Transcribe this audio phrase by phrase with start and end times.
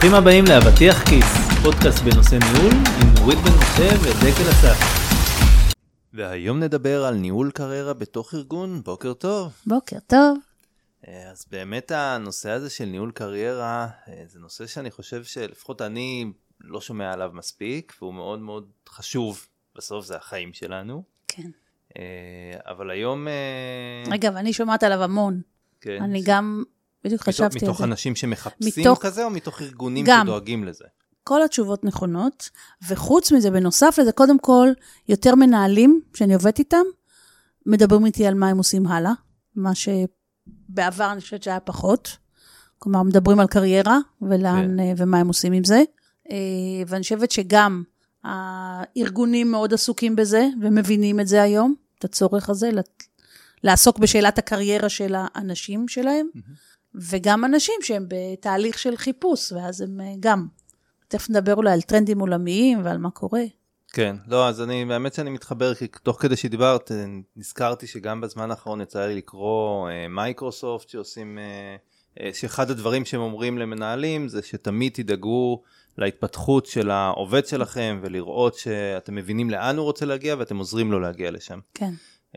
[0.00, 4.78] ברוכים הבאים לאבטיח כיס, פודקאסט בנושא ניהול עם נורית בן משה ודקל אסף.
[6.12, 9.52] והיום נדבר על ניהול קריירה בתוך ארגון, בוקר טוב.
[9.66, 10.38] בוקר טוב.
[11.08, 16.32] אה, אז באמת הנושא הזה של ניהול קריירה, אה, זה נושא שאני חושב שלפחות אני
[16.60, 19.46] לא שומע עליו מספיק, והוא מאוד מאוד חשוב,
[19.76, 21.02] בסוף זה החיים שלנו.
[21.28, 21.50] כן.
[21.96, 22.02] אה,
[22.66, 23.26] אבל היום...
[24.10, 25.40] רגע, ואני שומעת עליו המון.
[25.80, 26.02] כן.
[26.02, 26.62] אני גם,
[27.04, 27.66] בדיוק חשבתי על זה.
[27.66, 28.98] מתוך אנשים שמחפשים מתוך...
[29.02, 30.26] כזה, או מתוך ארגונים גם.
[30.26, 30.84] שדואגים לזה?
[31.24, 32.50] כל התשובות נכונות,
[32.88, 34.68] וחוץ מזה, בנוסף לזה, קודם כל,
[35.08, 36.82] יותר מנהלים שאני עובדת איתם,
[37.66, 39.12] מדברים איתי על מה הם עושים הלאה,
[39.56, 42.16] מה שבעבר אני חושבת שהיה פחות.
[42.78, 44.94] כלומר, מדברים על קריירה ולאן, כן.
[44.96, 45.82] ומה הם עושים עם זה.
[46.30, 46.36] אה,
[46.86, 47.82] ואני חושבת שגם
[48.24, 52.70] הארגונים מאוד עסוקים בזה, ומבינים את זה היום, את הצורך הזה,
[53.64, 56.26] לעסוק בשאלת הקריירה של האנשים שלהם,
[56.94, 60.46] וגם אנשים שהם בתהליך של חיפוש, ואז הם אה, גם,
[61.08, 63.42] תכף נדבר אולי על טרנדים עולמיים ועל מה קורה.
[63.92, 67.04] כן, לא, אז אני, האמת שאני מתחבר, כי תוך כדי שדיברת, אה,
[67.36, 71.76] נזכרתי שגם בזמן האחרון יצא לי לקרוא אה, מייקרוסופט שעושים, אה,
[72.20, 75.62] אה, שאחד הדברים שהם אומרים למנהלים זה שתמיד תדאגו
[75.98, 81.30] להתפתחות של העובד שלכם ולראות שאתם מבינים לאן הוא רוצה להגיע ואתם עוזרים לו להגיע
[81.30, 81.58] לשם.
[81.74, 81.90] כן.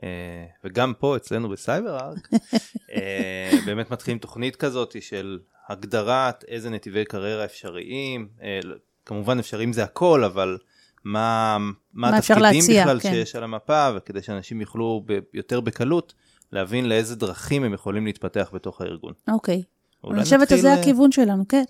[0.03, 2.29] אה, וגם פה אצלנו בסייבר ארק,
[2.93, 8.59] אה, באמת מתחילים תוכנית כזאת של הגדרת איזה נתיבי קריירה אפשריים, אה,
[9.05, 10.57] כמובן אפשריים זה הכל, אבל
[11.03, 11.57] מה,
[11.93, 13.11] מה מה התפקידים להציע, בכלל כן.
[13.11, 16.13] שיש על המפה, וכדי שאנשים יוכלו ב- יותר בקלות
[16.51, 19.13] להבין לאיזה דרכים הם יכולים להתפתח בתוך הארגון.
[19.27, 19.63] אוקיי.
[20.11, 21.63] אני חושבת שזה הכיוון שלנו, כן.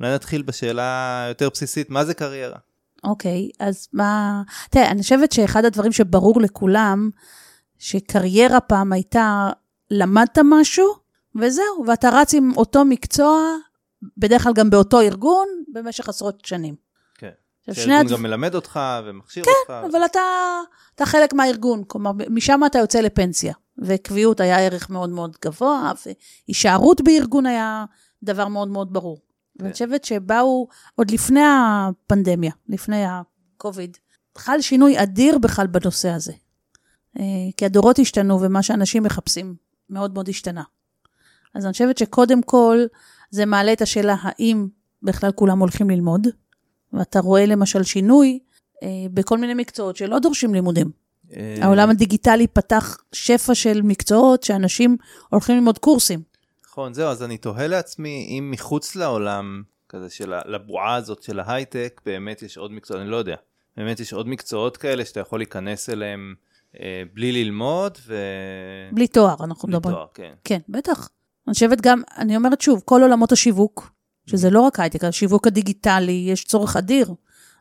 [0.00, 2.58] אולי נתחיל בשאלה יותר בסיסית, מה זה קריירה?
[3.04, 4.42] אוקיי, אז מה...
[4.70, 7.10] תראה, אני חושבת שאחד הדברים שברור לכולם,
[7.80, 9.50] שקריירה פעם הייתה,
[9.90, 10.94] למדת משהו,
[11.36, 13.40] וזהו, ואתה רץ עם אותו מקצוע,
[14.16, 16.74] בדרך כלל גם באותו ארגון, במשך עשרות שנים.
[17.18, 17.30] כן.
[17.72, 19.86] שהארגון הדבר- גם מלמד אותך ומכשיר כן, אותך.
[19.90, 20.20] אבל אתה,
[20.94, 23.54] אתה חלק מהארגון, כלומר, משם אתה יוצא לפנסיה.
[23.78, 25.92] וקביעות היה ערך מאוד מאוד גבוה,
[26.46, 27.84] והישארות בארגון היה
[28.22, 29.16] דבר מאוד מאוד ברור.
[29.18, 29.64] כן.
[29.64, 33.98] ואני חושבת שבאו, עוד לפני הפנדמיה, לפני ה-COVID,
[34.38, 36.32] חל שינוי אדיר בכלל בנושא הזה.
[37.18, 37.24] אה,
[37.56, 39.54] כי הדורות השתנו, ומה שאנשים מחפשים
[39.90, 40.62] מאוד מאוד השתנה.
[41.54, 42.78] אז אני חושבת שקודם כל,
[43.30, 44.68] זה מעלה את השאלה האם
[45.02, 46.26] בכלל כולם הולכים ללמוד,
[46.92, 48.38] ואתה רואה למשל שינוי
[48.82, 50.90] אה, בכל מיני מקצועות שלא דורשים לימודים.
[51.36, 54.96] אה, העולם הדיגיטלי פתח שפע של מקצועות שאנשים
[55.28, 56.22] הולכים ללמוד קורסים.
[56.66, 61.40] נכון, זהו, אז אני תוהה לעצמי אם מחוץ לעולם כזה של ה- לבועה הזאת של
[61.40, 63.36] ההייטק, באמת יש עוד מקצועות, אני לא יודע.
[63.76, 66.34] באמת יש עוד מקצועות כאלה שאתה יכול להיכנס אליהם
[67.14, 68.16] בלי ללמוד ו...
[68.92, 69.96] בלי תואר, אנחנו בלי מדברים.
[69.96, 70.32] תואר, כן.
[70.44, 71.08] כן, בטח.
[71.46, 73.92] אני חושבת גם, אני אומרת שוב, כל עולמות השיווק,
[74.26, 77.14] שזה לא רק הייטק, השיווק הדיגיטלי, יש צורך אדיר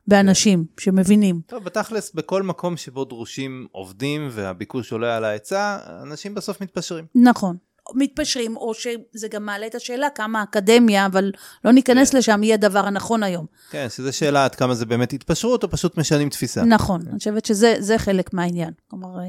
[0.07, 1.41] באנשים שמבינים.
[1.47, 7.05] טוב, בתכלס, בכל מקום שבו דרושים עובדים והביקוש עולה על ההיצע, אנשים בסוף מתפשרים.
[7.15, 7.57] נכון.
[7.95, 11.31] מתפשרים, או שזה גם מעלה את השאלה כמה אקדמיה, אבל
[11.65, 12.17] לא ניכנס כן.
[12.17, 13.45] לשם, יהיה הדבר הנכון היום.
[13.71, 16.63] כן, שזו שאלה עד כמה זה באמת התפשרות, או פשוט משנים תפיסה.
[16.63, 18.71] נכון, אני חושבת שזה זה חלק מהעניין.
[18.87, 19.23] כלומר, אה,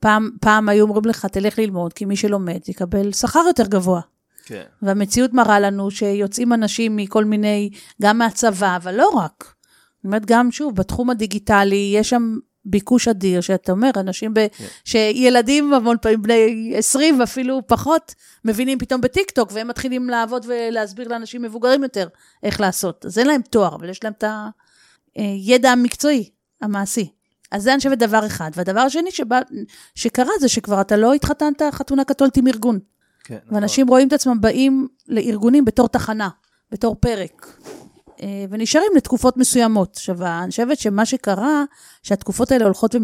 [0.00, 4.00] פעם, פעם היו אומרים לך, תלך ללמוד, כי מי שלומד יקבל שכר יותר גבוה.
[4.46, 4.62] כן.
[4.82, 7.70] והמציאות מראה לנו שיוצאים אנשים מכל מיני,
[8.02, 9.44] גם מהצבא, אבל לא רק.
[9.96, 14.46] זאת אומרת, גם שוב, בתחום הדיגיטלי, יש שם ביקוש אדיר, שאתה אומר, אנשים, ב...
[14.48, 14.64] כן.
[14.84, 21.42] שילדים המון פעמים בני 20 ואפילו פחות, מבינים פתאום בטיקטוק, והם מתחילים לעבוד ולהסביר לאנשים
[21.42, 22.08] מבוגרים יותר
[22.42, 23.06] איך לעשות.
[23.06, 24.24] אז אין להם תואר, אבל יש להם את
[25.14, 26.30] הידע המקצועי,
[26.62, 27.08] המעשי.
[27.50, 28.50] אז זה אני חושבת דבר אחד.
[28.54, 29.40] והדבר השני שבא,
[29.94, 32.78] שקרה זה שכבר אתה לא התחתנת חתונה קתולית עם ארגון.
[33.24, 33.54] כן, נכון.
[33.54, 36.28] ואנשים רואים את עצמם באים לארגונים בתור תחנה,
[36.72, 37.58] בתור פרק,
[38.50, 39.96] ונשארים לתקופות מסוימות.
[39.96, 41.64] עכשיו, אני חושבת שמה שקרה,
[42.02, 42.94] שהתקופות האלה הולכות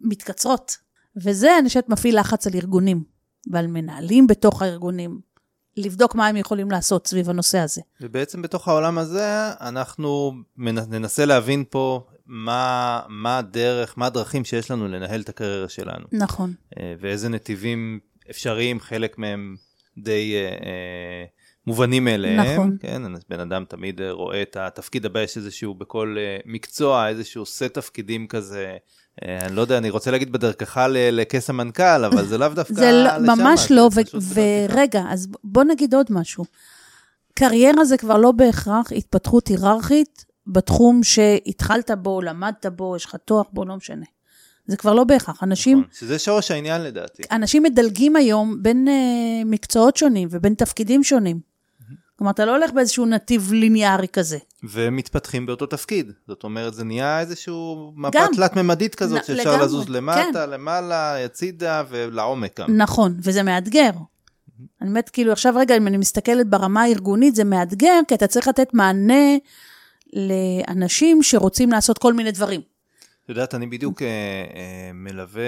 [0.00, 0.76] ומתקצרות,
[1.16, 3.02] וזה, אני חושבת, מפעיל לחץ על ארגונים
[3.50, 5.20] ועל מנהלים בתוך הארגונים,
[5.76, 7.80] לבדוק מה הם יכולים לעשות סביב הנושא הזה.
[8.00, 14.88] ובעצם בתוך העולם הזה אנחנו ננסה להבין פה מה, מה הדרך, מה הדרכים שיש לנו
[14.88, 16.06] לנהל את הקריירה שלנו.
[16.12, 16.54] נכון.
[16.78, 18.00] אה, ואיזה נתיבים
[18.30, 19.56] אפשריים, חלק מהם
[19.98, 21.24] די אה, אה,
[21.66, 22.40] מובנים מאליהם.
[22.40, 22.76] נכון.
[22.80, 27.08] כן, אז בן אדם תמיד אה, רואה את התפקיד הבא, יש איזשהו בכל אה, מקצוע,
[27.08, 28.76] איזשהו סט תפקידים כזה.
[29.24, 32.92] אה, אני לא יודע, אני רוצה להגיד בדרכך לכס המנכ"ל, אבל זה לאו דווקא זה
[32.92, 33.88] לא, לשם, ממש לא.
[34.34, 36.44] ורגע, אז בוא נגיד עוד משהו.
[37.34, 43.42] קריירה זה כבר לא בהכרח התפתחות היררכית בתחום שהתחלת בו, למדת בו, יש לך תואר
[43.52, 44.04] בו, לא משנה.
[44.66, 45.42] זה כבר לא בהכרח.
[45.42, 47.22] אנשים, נכון, שזה שורש העניין לדעתי.
[47.30, 51.55] אנשים מדלגים היום בין uh, מקצועות שונים ובין תפקידים שונים.
[52.16, 54.38] כלומר, אתה לא הולך באיזשהו נתיב ליניארי כזה.
[54.64, 56.12] ומתפתחים באותו תפקיד.
[56.28, 58.18] זאת אומרת, זה נהיה איזשהו מפה.
[58.36, 60.50] תלת-ממדית כזאת, נ- שאפשר לגמרי, לזוז למטה, כן.
[60.50, 62.76] למעלה, הצידה ולעומק גם.
[62.76, 63.90] נכון, וזה מאתגר.
[64.82, 68.48] אני באמת, כאילו, עכשיו רגע, אם אני מסתכלת ברמה הארגונית, זה מאתגר, כי אתה צריך
[68.48, 69.36] לתת מענה
[70.12, 72.60] לאנשים שרוצים לעשות כל מיני דברים.
[73.24, 75.42] את יודעת, אני בדיוק אה, אה, מלווה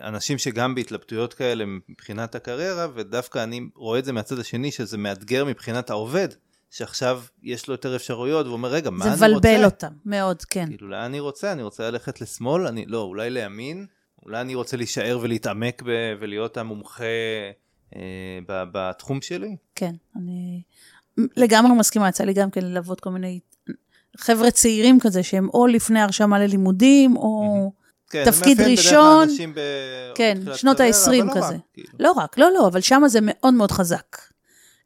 [0.00, 5.44] אנשים שגם בהתלבטויות כאלה מבחינת הקריירה, ודווקא אני רואה את זה מהצד השני, שזה מאתגר
[5.44, 6.28] מבחינת העובד,
[6.70, 9.48] שעכשיו יש לו יותר אפשרויות, והוא אומר, רגע, מה זה אני רוצה?
[9.48, 10.66] מבלבל אותם, מאוד, כן.
[10.68, 11.52] כאילו, לאן אני רוצה?
[11.52, 12.66] אני רוצה ללכת לשמאל?
[12.66, 13.86] אני, לא, אולי לימין?
[14.24, 15.88] אולי אני רוצה להישאר ולהתעמק ב,
[16.20, 17.04] ולהיות המומחה
[17.96, 18.00] אה,
[18.48, 19.56] ב, בתחום שלי?
[19.74, 20.62] כן, אני
[21.36, 23.40] לגמרי מסכימה, יצא לי גם כן ללוות כל מיני
[24.16, 27.72] חבר'ה צעירים כזה, שהם או לפני הרשמה ללימודים, או...
[28.10, 29.60] כן, תפקיד ראשון, ב...
[30.14, 31.54] כן, שנות קריירה, ה-20 אבל לא כזה.
[31.54, 31.88] רק, כאילו.
[32.00, 34.16] לא רק, לא, לא, אבל שם זה מאוד מאוד חזק.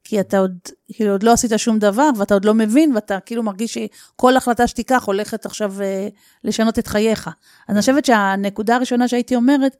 [0.04, 0.58] כי אתה עוד,
[0.92, 4.66] כאילו, עוד לא עשית שום דבר, ואתה עוד לא מבין, ואתה כאילו מרגיש שכל החלטה
[4.66, 6.08] שתיקח הולכת עכשיו אה,
[6.44, 7.28] לשנות את חייך.
[7.68, 9.76] אז אני חושבת שהנקודה הראשונה שהייתי אומרת,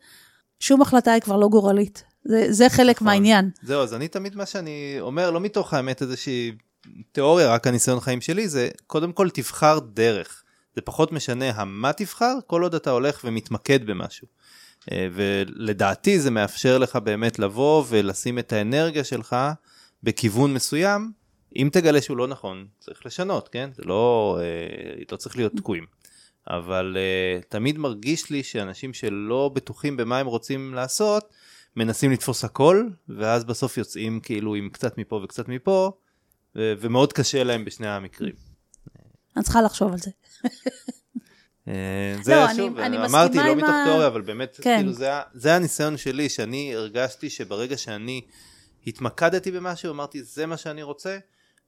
[0.61, 2.05] שום החלטה היא כבר לא גורלית.
[2.25, 3.07] זה, זה חלק נכון.
[3.07, 3.51] מהעניין.
[3.63, 6.53] זהו, אז אני תמיד מה שאני אומר, לא מתוך האמת איזושהי
[7.13, 10.43] תיאוריה, רק הניסיון חיים שלי, זה קודם כל תבחר דרך.
[10.79, 14.27] זה פחות משנה המה תבחר, כל עוד אתה הולך ומתמקד במשהו.
[14.93, 19.37] אה, ולדעתי זה מאפשר לך באמת לבוא ולשים את האנרגיה שלך
[20.03, 21.13] בכיוון מסוים.
[21.57, 23.71] אם תגלה שהוא לא נכון, צריך לשנות, כן?
[23.75, 25.87] זה לא, אה, לא צריך להיות תקועים.
[26.51, 31.29] אבל uh, תמיד מרגיש לי שאנשים שלא בטוחים במה הם רוצים לעשות,
[31.77, 35.93] מנסים לתפוס הכל, ואז בסוף יוצאים כאילו עם קצת מפה וקצת מפה,
[36.55, 38.35] ומאוד קשה להם בשני המקרים.
[39.39, 40.11] אני צריכה לחשוב על זה.
[41.69, 41.73] אה,
[42.23, 44.77] זה לא, אני- שוב, אני אמרתי מסכימה לא עם מתוך ה- תיאוריה, אבל באמת, כן.
[44.79, 48.21] כאילו זה, זה הניסיון שלי, שאני הרגשתי שברגע שאני
[48.87, 51.19] התמקדתי במשהו, אמרתי זה מה שאני רוצה,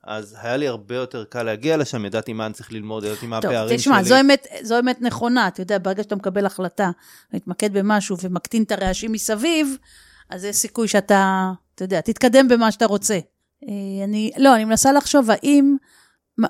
[0.05, 3.40] אז היה לי הרבה יותר קל להגיע לשם, ידעתי מה אני צריך ללמוד, ידעתי מה
[3.43, 4.08] טוב, הפערים תשמע, שלי.
[4.08, 6.90] זו אמת, זו אמת נכונה, אתה יודע, ברגע שאתה מקבל החלטה,
[7.32, 9.76] להתמקד במשהו ומקטין את הרעשים מסביב,
[10.31, 13.14] אז יש סיכוי שאתה, אתה יודע, תתקדם במה שאתה רוצה.
[13.69, 13.73] אה,
[14.05, 15.76] אני, לא, אני מנסה לחשוב האם,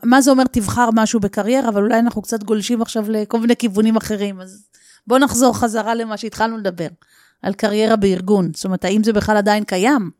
[0.02, 3.96] מה- זה אומר תבחר משהו בקריירה, אבל אולי אנחנו קצת גולשים עכשיו לכל מיני כיוונים
[3.96, 4.68] אחרים, אז
[5.06, 6.88] בואו נחזור חזרה למה שהתחלנו לדבר,
[7.42, 8.50] על קריירה בארגון.
[8.54, 10.10] זאת אומרת, האם זה בכלל עדיין קיים?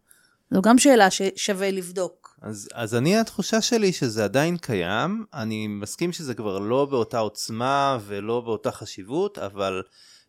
[0.54, 2.36] זו גם שאלה ששווה לבדוק.
[2.42, 7.98] אז, אז אני, התחושה שלי שזה עדיין קיים, אני מסכים שזה כבר לא באותה עוצמה
[8.06, 9.82] ולא באותה חשיבות, אבל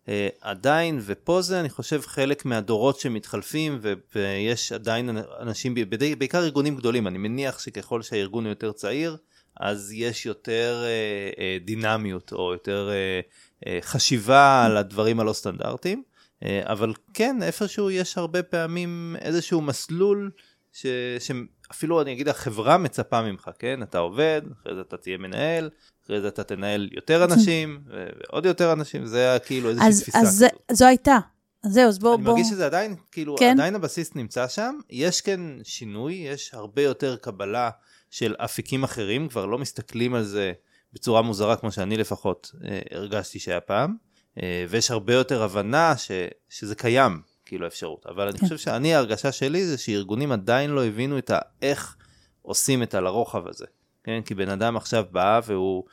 [0.10, 5.76] אה, עדיין, ופה זה אני חושב חלק מהדורות שמתחלפים, ו, ויש עדיין אנשים,
[6.18, 9.18] בעיקר ארגונים גדולים, אני מניח שככל שהארגון הוא יותר צעיר,
[9.60, 13.20] אז יש יותר אה, אה, דינמיות או יותר אה,
[13.68, 16.04] אה, חשיבה על הדברים הלא סטנדרטיים.
[16.44, 20.32] אה, אבל כן, איפשהו יש הרבה פעמים איזשהו מסלול
[20.74, 20.86] ש...
[21.20, 23.84] שאפילו אני אגיד החברה מצפה ממך, כן?
[23.84, 25.70] אתה עובד, אחרי זה אתה תהיה מנהל,
[26.06, 30.20] אחרי זה אתה תנהל יותר אנשים, ועוד יותר אנשים, זה היה כאילו איזושהי אז, תפיסה
[30.20, 30.78] אז כזאת.
[30.78, 31.18] זו הייתה.
[31.66, 32.16] זהו, אז בואו...
[32.16, 32.32] אני בוא...
[32.34, 33.54] מרגיש שזה עדיין, כאילו, כן.
[33.54, 37.70] עדיין הבסיס נמצא שם, יש כן שינוי, יש הרבה יותר קבלה
[38.12, 40.54] של אפיקים אחרים, כבר לא מסתכלים על זה
[40.94, 43.96] בצורה מוזרה כמו שאני לפחות אה, הרגשתי שהיה פעם,
[44.42, 46.12] אה, ויש הרבה יותר הבנה ש,
[46.50, 48.46] שזה קיים, כאילו האפשרות, אבל אני כן.
[48.46, 51.96] חושב שאני, ההרגשה שלי זה שארגונים עדיין לא הבינו את האיך
[52.42, 53.66] עושים את הלרוחב הזה,
[54.04, 54.22] כן?
[54.26, 55.84] כי בן אדם עכשיו בא והוא...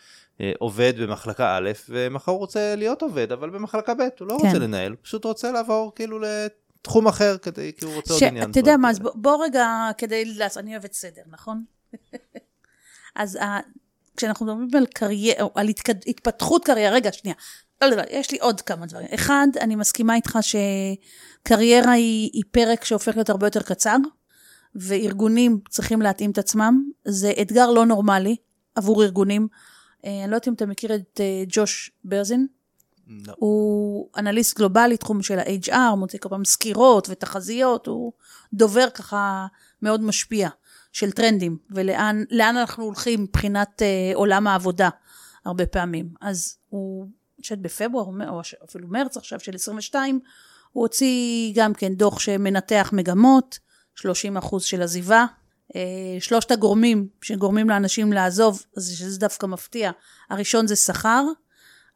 [0.41, 4.47] אה, עובד במחלקה א', ומחר הוא רוצה להיות עובד, אבל במחלקה ב', הוא לא כן.
[4.47, 8.23] רוצה לנהל, הוא פשוט רוצה לעבור כאילו לתחום אחר, כדי, כי הוא רוצה עוד ש...
[8.23, 8.51] עניין.
[8.51, 8.99] אתה יודע מה, אז.
[8.99, 11.65] בוא, בוא רגע, כדי אני אוהבת סדר, נכון?
[13.17, 13.59] אז ה...
[14.17, 15.95] כשאנחנו מדברים על קריירה, או על התקד...
[16.07, 17.37] התפתחות קריירה, רגע, שנייה.
[17.83, 19.09] לא, לא, לא, יש לי עוד כמה דברים.
[19.15, 23.97] אחד, אני מסכימה איתך שקריירה היא, היא פרק שהופך להיות הרבה יותר קצר,
[24.75, 26.91] וארגונים צריכים להתאים את עצמם.
[27.05, 28.37] זה אתגר לא נורמלי
[28.75, 29.49] עבור ארגונים.
[30.05, 32.47] אה, אני לא יודעת אם אתה מכיר את אה, ג'וש ברזין.
[33.09, 33.35] לא.
[33.37, 38.13] הוא אנליסט גלובלי, תחום של ה-HR, מוציא כל פעם סקירות ותחזיות, הוא
[38.53, 39.47] דובר ככה
[39.83, 40.49] מאוד משפיע
[40.99, 44.89] של טרנדים, ולאן לאן אנחנו הולכים מבחינת אה, עולם העבודה
[45.45, 46.09] הרבה פעמים.
[46.21, 50.21] אז הוא, אני חושבת בפברואר, או אפילו מרץ עכשיו של 22,
[50.73, 53.59] הוא הוציא גם כן דוח שמנתח מגמות,
[53.95, 55.27] 30 אחוז של עזיבה.
[55.77, 55.81] אה,
[56.21, 59.91] שלושת הגורמים שגורמים לאנשים לעזוב, אז שזה דווקא מפתיע,
[60.31, 61.25] הראשון זה שכר,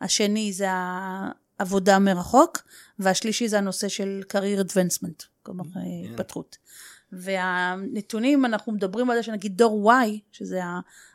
[0.00, 2.58] השני זה העבודה מרחוק,
[2.98, 6.56] והשלישי זה הנושא של career advancement, כלומר אה, התפתחות.
[7.12, 10.60] והנתונים, אנחנו מדברים על זה שנגיד דור Y, שזה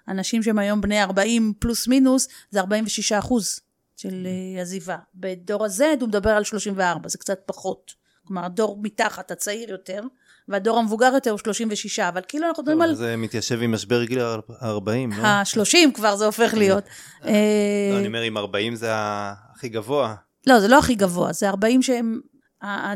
[0.07, 3.59] האנשים שהם היום בני 40 פלוס מינוס, זה 46 אחוז
[3.97, 4.97] של אה, עזיבה.
[5.15, 7.93] בדור ה-Z הוא מדבר על 34, זה קצת פחות.
[8.27, 10.03] כלומר, הדור מתחת, הצעיר יותר,
[10.47, 12.95] והדור המבוגר יותר הוא 36, אבל כאילו אנחנו מדברים על...
[12.95, 15.27] זה מתיישב עם משבר גיל ה-40, לא?
[15.27, 16.83] ה-30 כבר זה הופך להיות.
[17.23, 17.29] לא,
[17.97, 20.15] אני אומר, אם 40 זה הכי גבוה.
[20.47, 22.19] לא, זה לא הכי גבוה, זה 40 שהם...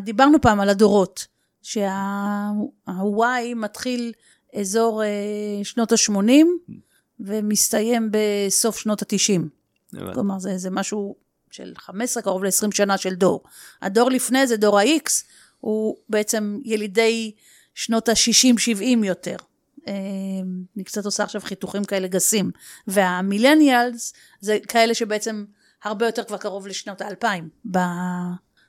[0.02, 1.28] דיברנו פעם על הדורות,
[1.62, 4.14] שה-Y מתחיל
[4.60, 5.02] אזור
[5.64, 6.74] שנות ה-80
[7.20, 9.42] ומסתיים בסוף שנות ה-90.
[10.14, 11.16] כלומר, זה, זה משהו
[11.52, 13.44] של 15, קרוב ל-20 שנה של דור.
[13.82, 15.10] הדור לפני זה, דור ה-X,
[15.60, 17.32] הוא בעצם ילידי
[17.76, 19.36] שנות ה-60-70 יותר.
[19.88, 19.94] אה,
[20.76, 22.52] אני קצת עושה עכשיו חיתוכים כאלה גסים.
[22.88, 25.46] והמילניאלס זה כאלה שבעצם
[25.84, 27.50] הרבה יותר כבר קרוב לשנות האלפיים.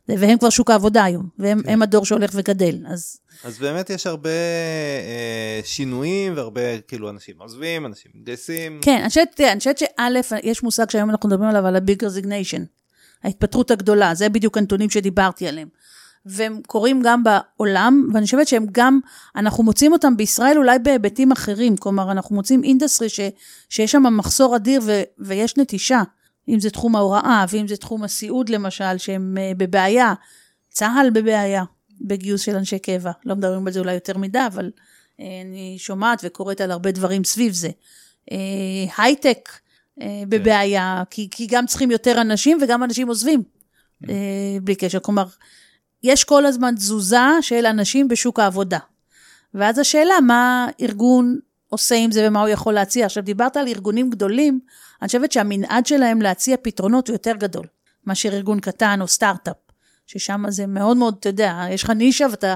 [0.08, 1.82] והם כבר שוק העבודה היום, והם כן.
[1.82, 3.18] הדור שהולך וגדל, אז...
[3.44, 8.78] אז באמת יש הרבה אה, שינויים והרבה כאילו אנשים עוזבים, אנשים מתגייסים.
[8.82, 12.60] כן, אני חושבת, אני חושבת שא', יש מושג שהיום אנחנו מדברים עליו, על ה-big resignation,
[13.22, 15.68] ההתפטרות הגדולה, זה בדיוק הנתונים שדיברתי עליהם.
[16.26, 19.00] והם קורים גם בעולם, ואני חושבת שהם גם,
[19.36, 23.20] אנחנו מוצאים אותם בישראל אולי בהיבטים אחרים, כלומר, אנחנו מוצאים industry ש,
[23.68, 26.02] שיש שם מחסור אדיר ו, ויש נטישה.
[26.48, 30.14] אם זה תחום ההוראה, ואם זה תחום הסיעוד למשל, שהם אה, בבעיה.
[30.70, 31.64] צה"ל בבעיה
[32.00, 33.10] בגיוס של אנשי קבע.
[33.24, 37.24] לא מדברים על זה אולי יותר מדי, אבל אה, אני שומעת וקוראת על הרבה דברים
[37.24, 37.70] סביב זה.
[38.30, 38.34] Uh,
[38.98, 39.48] הייטק
[40.00, 43.42] uh, בבעיה, כי, כי גם צריכים יותר אנשים וגם אנשים עוזבים,
[44.02, 44.06] uh,
[44.62, 45.00] בלי קשר.
[45.00, 45.26] כלומר,
[46.02, 48.78] יש כל הזמן תזוזה של אנשים בשוק העבודה.
[49.54, 51.38] ואז השאלה, מה ארגון
[51.72, 53.06] עושה עם זה ומה הוא יכול להציע.
[53.06, 54.60] עכשיו, דיברת על ארגונים גדולים,
[55.02, 57.66] אני חושבת שהמנעד שלהם להציע פתרונות הוא יותר גדול
[58.06, 59.56] מאשר ארגון קטן או סטארט-אפ,
[60.06, 62.54] ששם זה מאוד מאוד, אתה יודע, יש לך נישה ואתה...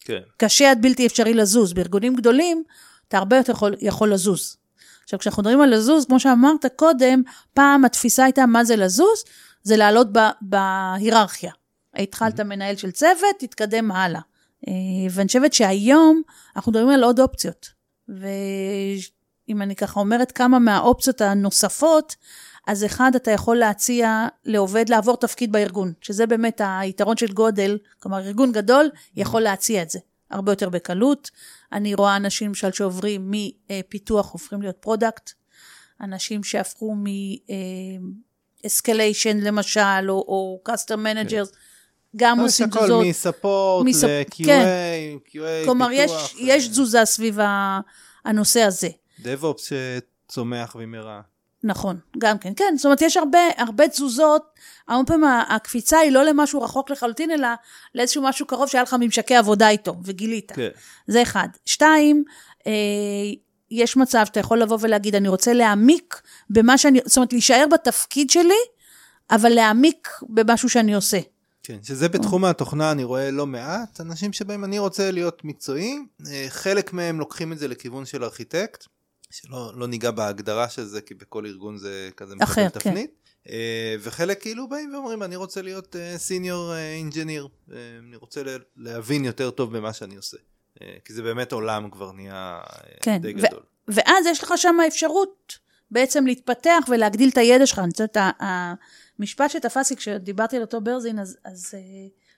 [0.00, 0.18] כן.
[0.36, 1.72] קשה עד בלתי אפשרי לזוז.
[1.72, 2.62] בארגונים גדולים,
[3.08, 4.56] אתה הרבה יותר יכול, יכול לזוז.
[5.04, 7.22] עכשיו, כשאנחנו מדברים על לזוז, כמו שאמרת קודם,
[7.54, 9.24] פעם התפיסה הייתה מה זה לזוז,
[9.62, 10.08] זה לעלות
[10.40, 11.52] בהיררכיה.
[11.94, 14.20] התחלת מנהל של צוות, תתקדם הלאה.
[14.68, 14.72] אה,
[15.10, 16.22] ואני חושבת שהיום
[16.56, 17.79] אנחנו מדברים על עוד אופציות.
[18.18, 22.16] ואם אני ככה אומרת כמה מהאופציות הנוספות,
[22.66, 28.18] אז אחד, אתה יכול להציע לעובד לעבור תפקיד בארגון, שזה באמת היתרון של גודל, כלומר
[28.18, 29.98] ארגון גדול יכול להציע את זה
[30.30, 31.30] הרבה יותר בקלות.
[31.72, 35.30] אני רואה אנשים למשל שעוברים מפיתוח הופכים להיות product,
[36.00, 41.56] אנשים שהפכו מ-escalation למשל, או, או customer managers,
[42.16, 43.04] גם לא, עושים תזוזות.
[43.04, 44.06] יש הכל מ support מספ...
[44.06, 44.64] ל-QA, כן.
[45.28, 46.34] QA, כלומר, פיתוח.
[46.34, 46.38] יש, ו...
[46.40, 47.38] יש תזוזה סביב
[48.24, 48.88] הנושא הזה.
[49.22, 49.62] DevOps
[50.28, 51.20] שצומח במהרה.
[51.64, 54.42] נכון, גם כן, כן, זאת אומרת, יש הרבה, הרבה תזוזות,
[54.88, 57.48] הרבה פעמים הקפיצה היא לא למשהו רחוק לחלוטין, אלא
[57.94, 60.52] לאיזשהו משהו קרוב שהיה לך ממשקי עבודה איתו, וגילית.
[60.52, 60.68] כן.
[61.06, 61.48] זה אחד.
[61.66, 62.24] שתיים,
[62.66, 62.72] אה,
[63.70, 68.30] יש מצב שאתה יכול לבוא ולהגיד, אני רוצה להעמיק במה שאני, זאת אומרת, להישאר בתפקיד
[68.30, 68.60] שלי,
[69.30, 71.18] אבל להעמיק במשהו שאני עושה.
[71.62, 75.98] כן, שזה בתחום התוכנה אני רואה לא מעט אנשים שבהם אני רוצה להיות מקצועי,
[76.30, 78.84] אה, חלק מהם לוקחים את זה לכיוון של ארכיטקט,
[79.30, 82.68] שלא לא ניגע בהגדרה של זה כי בכל ארגון זה כזה מקבל כן.
[82.68, 83.10] תפנית,
[83.44, 83.52] כן.
[84.00, 88.42] וחלק כאילו באים ואומרים אני רוצה להיות סיניור אה, אינג'יניר, אני רוצה
[88.76, 90.36] להבין יותר טוב במה שאני עושה,
[91.04, 92.60] כי זה באמת עולם כבר נהיה
[93.02, 93.18] כן.
[93.18, 93.62] די גדול.
[93.88, 95.58] ואז יש לך שם אפשרות
[95.90, 98.16] בעצם להתפתח ולהגדיל את הידע שלך, אני חושבת
[99.20, 101.76] משפט שתפס לי כשדיברתי על אותו ברזין, אז, אז uh,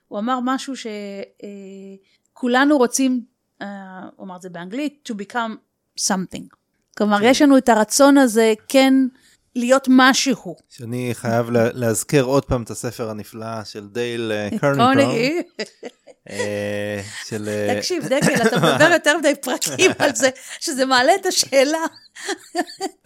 [0.07, 0.73] הוא אמר משהו
[2.33, 3.21] שכולנו uh, רוצים,
[3.61, 3.65] uh,
[4.15, 5.55] הוא אמר את זה באנגלית, to become
[5.99, 6.55] something.
[6.97, 7.25] כלומר, כן.
[7.25, 8.93] יש לנו את הרצון הזה כן
[9.55, 10.55] להיות משהו.
[10.69, 14.97] שאני חייב לה, להזכיר עוד פעם את הספר הנפלא של דייל קרניקון.
[17.25, 17.49] של...
[17.77, 21.85] תקשיב, דקל, אתה מדבר יותר מדי פרקים על זה, שזה מעלה את השאלה.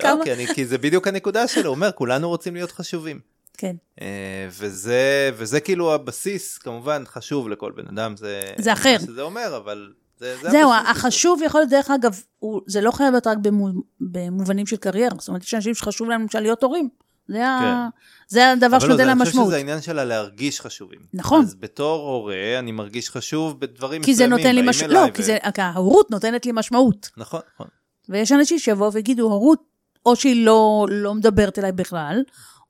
[0.04, 0.16] לא,
[0.56, 3.37] כי זה בדיוק הנקודה שלו, הוא אומר, כולנו רוצים להיות חשובים.
[3.58, 3.76] כן.
[4.02, 8.42] אה, וזה, וזה כאילו הבסיס, כמובן חשוב לכל בן אדם, זה...
[8.58, 8.96] זה אחר.
[9.00, 13.12] זה אומר, אבל זה, זה זהו, החשוב יכול להיות, דרך אגב, הוא, זה לא חייב
[13.12, 13.68] להיות רק במו,
[14.02, 16.90] במובנים של קריירה, זאת אומרת, יש אנשים שחשוב להם למשל להיות הורים.
[17.28, 17.42] זה, כן.
[17.42, 17.90] ה...
[18.28, 19.24] זה הדבר שנותן להם משמעות.
[19.24, 21.00] אבל אני חושב שזה העניין שלה להרגיש חשובים.
[21.14, 21.44] נכון.
[21.44, 24.94] אז בתור הורה, אני מרגיש חשוב בדברים כי מסוימים, זה נותן לי משמעות.
[24.94, 25.14] לא, ו...
[25.14, 27.10] כי זה, ההורות נותנת לי משמעות.
[27.18, 27.68] נכון, נכון.
[28.10, 29.64] ויש אנשים שיבואו ויגידו, הורות,
[30.06, 32.24] או שהיא לא, לא מדברת אליי בכלל,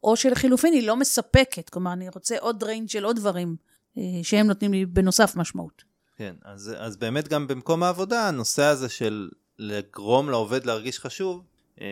[0.04, 3.56] או שלחילופין היא לא מספקת, כלומר, אני רוצה עוד ריינג' של עוד דברים
[3.98, 5.84] אה, שהם נותנים לי בנוסף משמעות.
[6.18, 11.44] כן, אז, אז באמת גם במקום העבודה, הנושא הזה של לגרום לעובד להרגיש חשוב,
[11.82, 11.88] אה,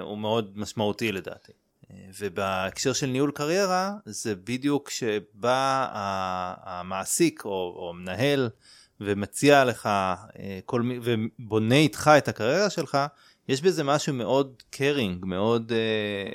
[0.00, 1.52] הוא מאוד משמעותי לדעתי.
[1.90, 5.88] אה, ובהקשר של ניהול קריירה, זה בדיוק שבא
[6.62, 8.50] המעסיק או, או מנהל
[9.00, 9.88] ומציע לך
[10.64, 12.98] כל, ובונה איתך את הקריירה שלך,
[13.48, 15.78] יש בזה משהו מאוד קרינג, מאוד אה,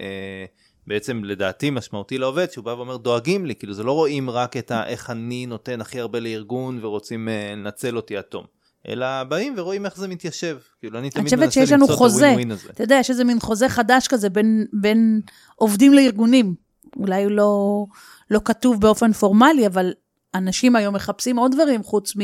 [0.04, 0.46] אה,
[0.90, 4.72] בעצם לדעתי משמעותי לעובד, שהוא בא ואומר דואגים לי, כאילו זה לא רואים רק את
[4.72, 8.46] ה, איך אני נותן הכי הרבה לארגון ורוצים uh, לנצל אותי עד תום.
[8.88, 10.58] אלא באים ורואים איך זה מתיישב.
[10.80, 12.00] כאילו, אני תמיד מנסה למצוא את.
[12.00, 12.70] הווין-ווין הזה.
[12.70, 15.22] אתה יודע, יש איזה מין חוזה חדש כזה בין, בין
[15.56, 16.56] עובדים לארגונים.
[16.98, 17.86] אולי הוא לא,
[18.32, 19.94] לא כתוב באופן פורמלי, אבל
[20.36, 22.20] אנשים היום מחפשים עוד דברים חוץ מ,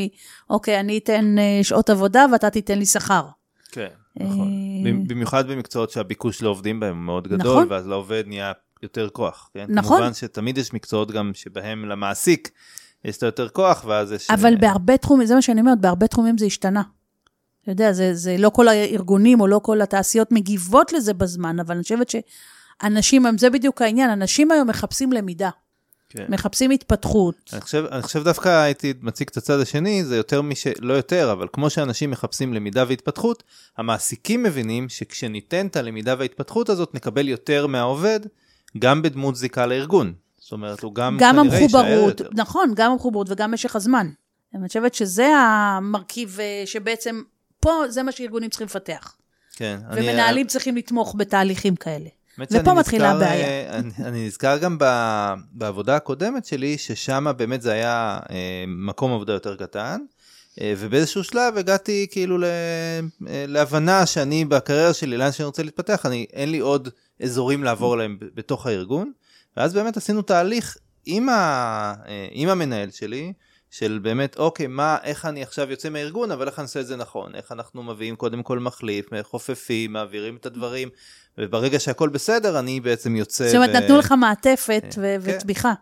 [0.50, 3.22] אוקיי, אני אתן אה, שעות עבודה ואתה תיתן לי שכר.
[3.72, 3.88] כן,
[4.20, 4.52] נכון.
[4.86, 7.66] אה, במיוחד במקצועות שהביקוש לעובדים בהם הוא מאוד גדול, נכון.
[7.70, 9.50] ואז לעובד נהיה יותר כוח.
[9.54, 9.66] כן?
[9.68, 9.96] נכון.
[9.96, 12.50] כמובן שתמיד יש מקצועות גם שבהם למעסיק
[13.04, 14.30] יש את היותר כוח, ואז יש...
[14.30, 16.82] אבל אה, בהרבה תחומים, זה מה שאני אומרת, בהרבה תחומים זה השתנה.
[17.62, 21.74] אתה יודע, זה, זה לא כל הארגונים או לא כל התעשיות מגיבות לזה בזמן, אבל
[21.74, 25.50] אני חושבת שאנשים, זה בדיוק העניין, אנשים היום מחפשים למידה,
[26.08, 26.24] כן.
[26.28, 27.34] מחפשים התפתחות.
[27.52, 30.66] אני חושב, אני חושב דווקא הייתי מציג את הצד השני, זה יותר מש...
[30.80, 33.42] לא יותר, אבל כמו שאנשים מחפשים למידה והתפתחות,
[33.78, 38.20] המעסיקים מבינים שכשניתן את הלמידה וההתפתחות הזאת, נקבל יותר מהעובד,
[38.78, 40.12] גם בדמות זיקה לארגון.
[40.38, 42.28] זאת אומרת, הוא גם, גם כנראה יישאר המחוברות, יותר.
[42.34, 44.10] נכון, גם המחוברות וגם משך הזמן.
[44.54, 47.22] אני חושבת שזה המרכיב אה, שבעצם,
[47.60, 49.16] פה זה מה שארגונים צריכים לפתח.
[49.56, 52.08] כן, אני- ומנהלים צריכים לתמוך בתהליכים כאלה.
[52.38, 53.46] ופה מתחילה הבעיה.
[53.46, 54.84] אה, אני, אני נזכר גם ב,
[55.52, 60.00] בעבודה הקודמת שלי, ששם באמת זה היה אה, מקום עבודה יותר קטן,
[60.60, 66.06] אה, ובאיזשהו שלב הגעתי כאילו ל, אה, להבנה שאני בקריירה שלי, לאן שאני רוצה להתפתח,
[66.06, 66.88] אני, אין לי עוד
[67.22, 69.12] אזורים לעבור ב- בתוך הארגון,
[69.56, 70.76] ואז באמת עשינו תהליך
[71.06, 71.94] עם, ה,
[72.30, 73.32] עם המנהל שלי,
[73.70, 76.96] של באמת, אוקיי, מה, איך אני עכשיו יוצא מהארגון, אבל איך אני עושה את זה
[76.96, 80.88] נכון, איך אנחנו מביאים קודם כל מחליף, חופפים, מעבירים את הדברים,
[81.38, 83.46] וברגע שהכל בסדר, אני בעצם יוצא...
[83.46, 85.36] זאת אומרת, ו- נתנו לך מעטפת ו- כן.
[85.36, 85.72] ותמיכה.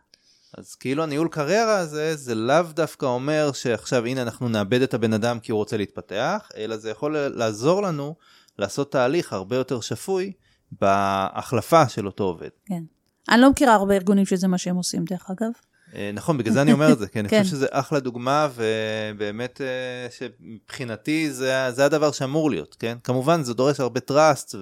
[0.58, 5.12] אז כאילו הניהול קריירה הזה, זה לאו דווקא אומר שעכשיו הנה אנחנו נאבד את הבן
[5.12, 8.14] אדם כי הוא רוצה להתפתח, אלא זה יכול לעזור לנו
[8.58, 10.32] לעשות תהליך הרבה יותר שפוי
[10.80, 12.48] בהחלפה של אותו עובד.
[12.66, 12.82] כן.
[13.28, 15.50] אני לא מכירה הרבה ארגונים שזה מה שהם עושים, דרך אגב.
[15.94, 17.42] אה, נכון, בגלל זה אני אומר את זה, כי אני כן.
[17.42, 22.98] חושב שזה אחלה דוגמה, ובאמת אה, שמבחינתי זה, זה הדבר שאמור להיות, כן?
[23.04, 24.54] כמובן זה דורש הרבה trust,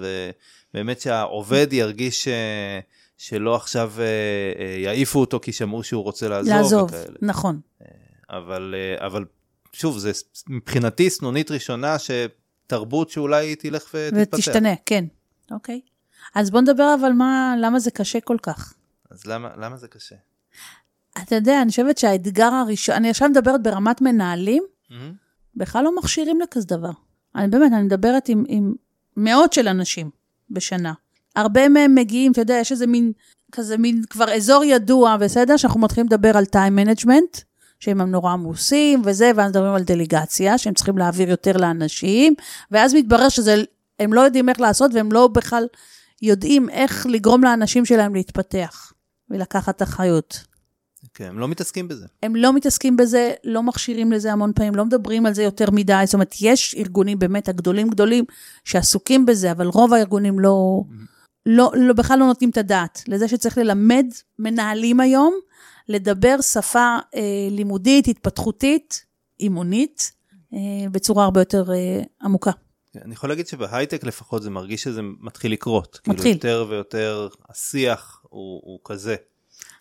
[0.73, 2.79] ובאמת שהעובד ירגיש אה,
[3.17, 3.93] שלא עכשיו
[4.83, 6.53] יעיפו אותו כי שמעו שהוא רוצה לעזוב.
[6.53, 7.17] לעזוב, וכאלה.
[7.21, 7.59] נכון.
[8.29, 9.25] אבל, אבל
[9.71, 10.11] שוב, זה
[10.47, 14.37] מבחינתי סנונית ראשונה שתרבות שאולי תלך ותתפתח.
[14.37, 15.05] ותשתנה, כן.
[15.51, 15.81] אוקיי.
[16.35, 18.73] אז בוא נדבר אבל מה, למה זה קשה כל כך.
[19.11, 20.15] אז למה, למה זה קשה?
[21.17, 25.13] אתה יודע, אני חושבת שהאתגר הראשון, אני עכשיו מדברת ברמת מנהלים, מהמם.
[25.55, 26.91] בכלל לא מכשירים לכזה דבר.
[27.35, 28.73] אני באמת, אני מדברת עם, עם
[29.17, 30.09] מאות של אנשים
[30.49, 30.93] בשנה.
[31.35, 33.11] הרבה מהם מגיעים, אתה יודע, יש איזה מין,
[33.51, 35.57] כזה מין כבר אזור ידוע, בסדר?
[35.57, 37.41] שאנחנו מתחילים לדבר על time management,
[37.79, 42.33] שהם נורא עמוסים וזה, ואז מדברים על דליגציה, שהם צריכים להעביר יותר לאנשים,
[42.71, 45.67] ואז מתברר שהם לא יודעים איך לעשות, והם לא בכלל
[46.21, 48.93] יודעים איך לגרום לאנשים שלהם להתפתח
[49.29, 50.52] ולקחת אחריות.
[51.13, 52.05] כן, הם לא מתעסקים בזה.
[52.23, 56.01] הם לא מתעסקים בזה, לא מכשירים לזה המון פעמים, לא מדברים על זה יותר מדי.
[56.05, 58.25] זאת אומרת, יש ארגונים באמת הגדולים גדולים
[58.63, 60.81] שעסוקים בזה, אבל רוב הארגונים לא,
[61.45, 64.05] לא, לא בכלל לא נותנים את הדעת לזה שצריך ללמד
[64.39, 65.33] מנהלים היום
[65.89, 67.21] לדבר שפה אה,
[67.51, 69.05] לימודית, התפתחותית,
[69.39, 70.11] אימונית,
[70.53, 72.51] אה, בצורה הרבה יותר אה, עמוקה.
[72.93, 75.99] כן, אני יכול להגיד שבהייטק לפחות זה מרגיש שזה מתחיל לקרות.
[76.07, 76.39] מתחיל.
[76.39, 79.15] כאילו יותר ויותר השיח הוא, הוא כזה.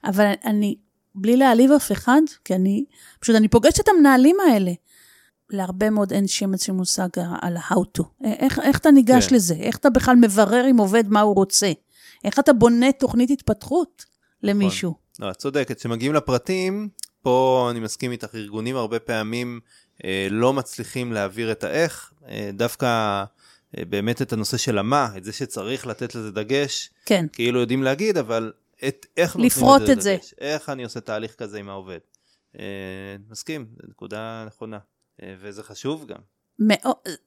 [0.04, 0.76] אבל אני,
[1.14, 2.84] בלי להעליב אף אחד, כי אני,
[3.20, 4.72] פשוט אני פוגשת את המנהלים האלה.
[5.50, 7.08] להרבה מאוד אין שמץ של מושג
[7.42, 8.04] על ה-how to.
[8.24, 9.34] איך, איך אתה ניגש כן.
[9.34, 9.54] לזה?
[9.54, 11.72] איך אתה בכלל מברר עם עובד מה הוא רוצה?
[12.24, 14.04] איך אתה בונה תוכנית התפתחות
[14.42, 14.94] למישהו?
[15.18, 16.88] לא, את צודקת, כשמגיעים לפרטים,
[17.22, 19.60] פה אני מסכים איתך, ארגונים הרבה פעמים
[20.04, 22.86] אה, לא מצליחים להעביר את האיך, אה, דווקא
[23.78, 27.82] אה, באמת את הנושא של המה, את זה שצריך לתת לזה דגש, כן, כאילו יודעים
[27.82, 28.52] להגיד, אבל
[28.88, 30.16] את איך לפרוט לזה את זה.
[30.16, 31.98] דגש, איך אני עושה תהליך כזה עם העובד.
[32.58, 32.64] אה,
[33.30, 34.78] מסכים, זו נקודה נכונה,
[35.22, 36.18] אה, וזה חשוב גם.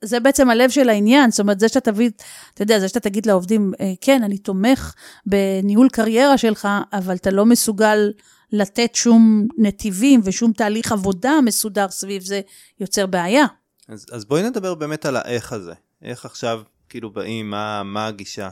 [0.01, 2.09] זה בעצם הלב של העניין, זאת אומרת, זה שאתה תביא,
[2.53, 4.93] אתה יודע, זה שאתה תגיד לעובדים, "אה, כן, אני תומך
[5.25, 8.11] בניהול קריירה שלך, אבל אתה לא מסוגל
[8.51, 12.41] לתת שום נתיבים ושום תהליך עבודה מסודר סביב זה,
[12.79, 13.45] יוצר בעיה.
[13.87, 15.73] אז, אז בואי נדבר באמת על האיך הזה.
[16.01, 18.49] איך עכשיו כאילו באים, מה, מה הגישה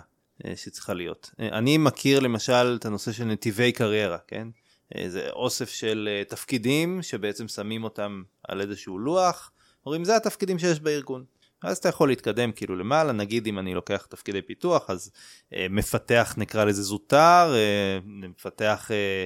[0.55, 1.31] שצריכה להיות.
[1.39, 4.47] אה, אני מכיר למשל את הנושא של נתיבי קריירה, כן?
[4.95, 9.51] אה, זה אוסף של אה, תפקידים שבעצם שמים אותם על איזשהו לוח,
[9.85, 11.23] אומרים זה התפקידים שיש בארגון.
[11.63, 15.11] אז אתה יכול להתקדם כאילו למעלה, נגיד אם אני לוקח תפקידי פיתוח, אז
[15.53, 19.23] אה, מפתח נקרא לזה זוטר, אה, מפתח אה,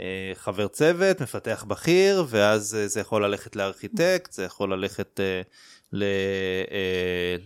[0.00, 5.24] אה, חבר צוות, מפתח בכיר, ואז אה, זה יכול ללכת לארכיטקט, זה יכול ללכת אה,
[5.24, 5.42] אה,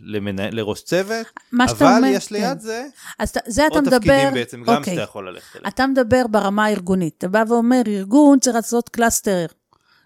[0.02, 2.59] למנה, לראש צוות, אבל אומר, יש ליד כן.
[2.59, 2.87] זה
[3.18, 3.98] אז זה אתה עוד מדבר...
[3.98, 4.92] תפקידים בעצם גם אוקיי.
[4.94, 5.68] שאתה יכול ללכת אליהם.
[5.68, 7.14] אתה מדבר ברמה הארגונית.
[7.18, 9.46] אתה בא ואומר, ארגון צריך לעשות cluster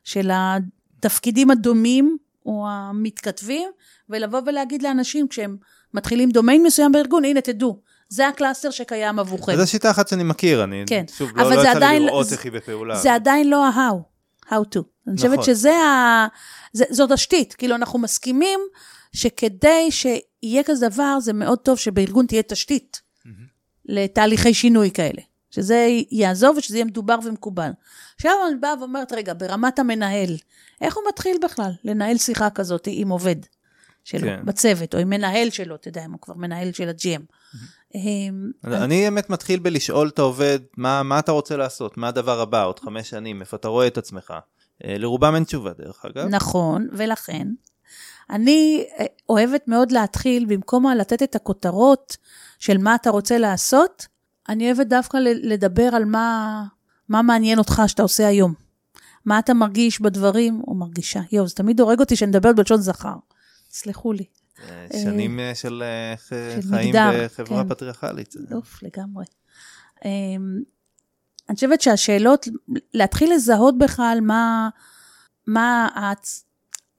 [0.05, 3.68] של התפקידים הדומים, או המתכתבים,
[4.11, 5.57] ולבוא ולהגיד לאנשים כשהם
[5.94, 9.57] מתחילים דומיין מסוים בארגון, הנה תדעו, זה ה cluster שקיים עבורכם.
[9.57, 12.44] זו שיטה אחת שאני מכיר, אני כן, שוב, לא, לא יצא לי לראות זה- איך
[12.44, 12.96] היא בפעולה.
[12.96, 13.94] זה עדיין לא ה-how,
[14.49, 14.81] how to.
[15.09, 15.45] אני חושבת נכון.
[15.45, 16.27] שזה ה...
[16.73, 18.61] זה, זו תשתית, כאילו אנחנו מסכימים
[19.13, 23.01] שכדי שיהיה כזה דבר, זה מאוד טוב שבארגון תהיה תשתית
[23.85, 25.23] לתהליכי שינוי כאלה.
[25.51, 27.71] שזה יעזור ושזה יהיה מדובר ומקובל.
[28.15, 30.37] עכשיו אני באה ואומרת, רגע, ברמת המנהל,
[30.81, 33.37] איך הוא מתחיל בכלל לנהל שיחה כזאת עם עובד
[34.05, 34.45] שלו, כן.
[34.45, 37.21] בצוות, או עם מנהל שלו, אתה יודע, אם הוא כבר מנהל של הג'י.אם.
[37.21, 37.61] אמ,
[38.64, 41.96] אני באמת מתחיל בלשאול את העובד, מה, מה אתה רוצה לעשות?
[41.96, 44.35] מה הדבר הבא, עוד חמש שנים, איפה אתה רואה את עצמך?
[44.85, 46.27] אה, לרובם אין תשובה, דרך אגב.
[46.29, 47.48] נכון, ולכן,
[48.31, 52.16] אני אה, אוהבת מאוד להתחיל, במקום לתת את הכותרות
[52.59, 54.07] של מה אתה רוצה לעשות,
[54.48, 56.62] אני אוהבת דווקא לדבר על מה,
[57.09, 58.55] מה מעניין אותך שאתה עושה היום.
[59.24, 61.20] מה אתה מרגיש בדברים, או מרגישה.
[61.33, 63.14] יואו, זה תמיד הורג אותי שאני מדברת בלשון זכר.
[63.70, 64.24] סלחו לי.
[64.62, 67.68] אה, שנים אה, של אה, של חיים מגדר, בחברה כן.
[67.68, 68.35] פטריארכלית.
[68.53, 69.25] אוף, לגמרי.
[70.05, 70.61] אמ,
[71.49, 72.49] אני חושבת שהשאלות,
[72.94, 74.68] להתחיל לזהות בכלל מה,
[75.47, 76.44] מה ההצ,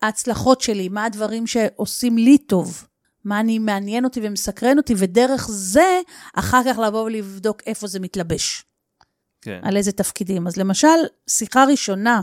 [0.02, 2.88] ההצלחות שלי, מה הדברים שעושים לי טוב,
[3.26, 6.02] מה אני מעניין אותי ומסקרן אותי, ודרך זה,
[6.34, 8.66] אחר כך לבוא ולבדוק איפה זה מתלבש,
[9.42, 9.60] כן.
[9.64, 10.48] על איזה תפקידים.
[10.48, 10.88] אז למשל,
[11.28, 12.22] שיחה ראשונה,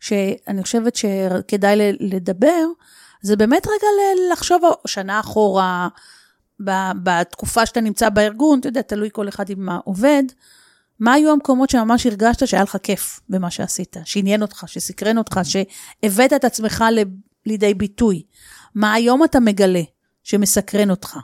[0.00, 2.64] שאני חושבת שכדאי לדבר,
[3.22, 3.86] זה באמת רגע
[4.32, 5.88] לחשוב שנה אחורה,
[7.02, 10.22] בתקופה שאתה נמצא בארגון, אתה יודע, תלוי כל אחד עם מה עובד,
[11.00, 16.32] מה היו המקומות שממש הרגשת שהיה לך כיף במה שעשית, שעניין אותך, שסקרן אותך, שהבאת
[16.32, 17.02] את עצמך ל-
[17.46, 18.22] לידי ביטוי.
[18.74, 19.82] מה היום אתה מגלה
[20.22, 21.18] שמסקרן אותך?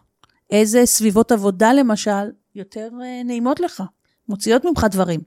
[0.51, 3.83] איזה סביבות עבודה, למשל, יותר אה, נעימות לך,
[4.29, 5.21] מוציאות ממך דברים.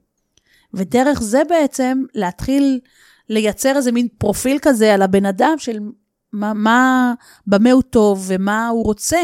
[0.74, 2.80] ודרך זה בעצם להתחיל
[3.28, 5.78] לייצר איזה מין פרופיל כזה על הבן אדם של
[6.32, 7.14] מה, מה,
[7.46, 9.20] במה הוא טוב ומה הוא רוצה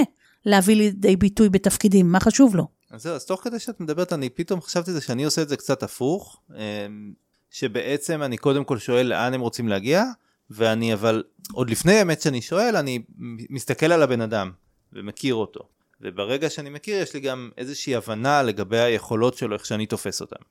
[0.47, 2.67] להביא לידי ביטוי בתפקידים, מה חשוב לו.
[2.91, 5.57] אז זהו, אז תוך כדי שאת מדברת, אני פתאום חשבתי זה שאני עושה את זה
[5.57, 7.13] קצת הפוך, אמ,
[7.51, 10.05] שבעצם אני קודם כל שואל לאן הם רוצים להגיע,
[10.51, 13.03] ואני אבל, עוד לפני האמת שאני שואל, אני
[13.51, 14.51] מסתכל על הבן אדם
[14.93, 15.69] ומכיר אותו.
[16.01, 20.43] וברגע שאני מכיר, יש לי גם איזושהי הבנה לגבי היכולות שלו, איך שאני תופס אותם.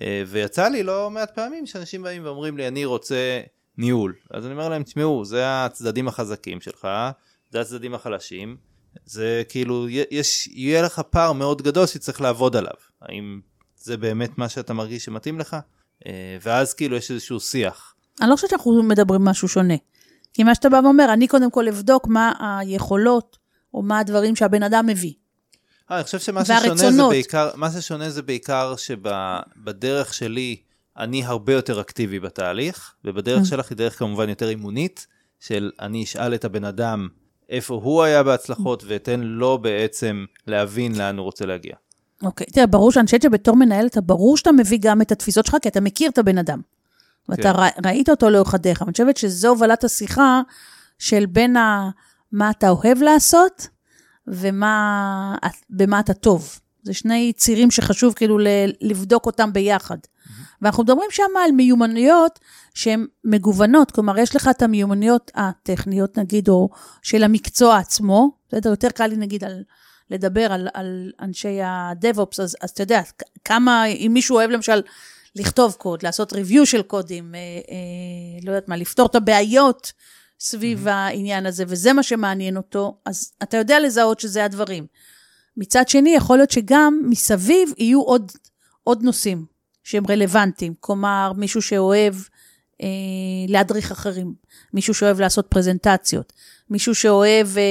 [0.00, 3.40] אה, ויצא לי לא מעט פעמים שאנשים באים ואומרים לי, אני רוצה
[3.78, 4.14] ניהול.
[4.30, 6.88] אז אני אומר להם, תשמעו, זה הצדדים החזקים שלך,
[7.50, 8.56] זה הצדדים החלשים.
[9.04, 12.72] זה כאילו, יש, יהיה לך פער מאוד גדול שצריך לעבוד עליו.
[13.02, 13.40] האם
[13.76, 15.56] זה באמת מה שאתה מרגיש שמתאים לך?
[16.06, 17.94] אה, ואז כאילו יש איזשהו שיח.
[18.20, 19.74] אני לא חושבת שאנחנו מדברים משהו שונה.
[20.32, 23.38] כי מה שאתה בא ואומר, אני קודם כל אבדוק מה היכולות,
[23.74, 25.12] או מה הדברים שהבן אדם מביא.
[25.90, 27.02] אה, אני חושב שמה ששונה זה.
[27.08, 30.56] בעיקר, מה ששונה זה בעיקר שבדרך שלי
[30.98, 35.06] אני הרבה יותר אקטיבי בתהליך, ובדרך שלך היא דרך כמובן יותר אימונית,
[35.40, 37.08] של אני אשאל את הבן אדם
[37.48, 41.74] איפה הוא היה בהצלחות, ואתן לו בעצם להבין לאן הוא רוצה להגיע.
[42.22, 45.68] אוקיי, תראה, ברור שאני חושבת שבתור מנהלת, ברור שאתה מביא גם את התפיסות שלך, כי
[45.68, 46.60] אתה מכיר את הבן אדם.
[47.28, 47.88] ואתה כן.
[47.88, 48.82] ראית אותו לאורך הדרך.
[48.82, 50.42] אני חושבת שזו הובלת השיחה
[50.98, 51.90] של בין ה...
[52.32, 53.68] מה אתה אוהב לעשות,
[54.26, 55.34] ומה
[55.70, 56.58] במה אתה טוב.
[56.82, 58.38] זה שני צירים שחשוב כאילו
[58.80, 59.96] לבדוק אותם ביחד.
[60.62, 62.38] ואנחנו מדברים שם על מיומנויות
[62.74, 66.68] שהן מגוונות, כלומר, יש לך את המיומנויות הטכניות, נגיד, או
[67.02, 68.70] של המקצוע עצמו, בסדר?
[68.70, 69.62] יותר קל לי, נגיד, על,
[70.10, 73.00] לדבר על, על אנשי ה-DevOps, אז, אז אתה יודע,
[73.44, 74.80] כמה, אם מישהו אוהב למשל
[75.36, 79.92] לכתוב קוד, לעשות review של קודים, אה, אה, לא יודעת מה, לפתור את הבעיות
[80.40, 80.90] סביב mm-hmm.
[80.90, 84.86] העניין הזה, וזה מה שמעניין אותו, אז אתה יודע לזהות שזה הדברים.
[85.56, 88.32] מצד שני, יכול להיות שגם מסביב יהיו עוד,
[88.84, 89.57] עוד נושאים
[89.88, 90.74] שהם רלוונטיים.
[90.80, 92.14] כלומר, מישהו שאוהב
[92.82, 92.88] אה,
[93.48, 94.34] להדריך אחרים,
[94.72, 96.32] מישהו שאוהב לעשות פרזנטציות,
[96.70, 97.62] מישהו שאוהב אה,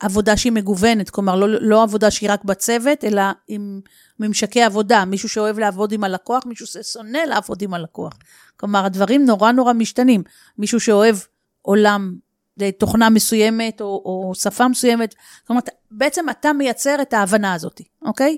[0.00, 3.80] עבודה שהיא מגוונת, כלומר, לא, לא עבודה שהיא רק בצוות, אלא עם
[4.20, 8.12] ממשקי עבודה, מישהו שאוהב לעבוד עם הלקוח, מישהו ששונא לעבוד עם הלקוח.
[8.56, 10.22] כלומר, הדברים נורא נורא משתנים.
[10.58, 11.16] מישהו שאוהב
[11.62, 12.14] עולם,
[12.62, 15.14] אה, תוכנה מסוימת או, או שפה מסוימת,
[15.46, 18.36] כלומר, בעצם אתה מייצר את ההבנה הזאת, אוקיי?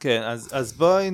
[0.00, 1.10] כן, אז, אז בואי,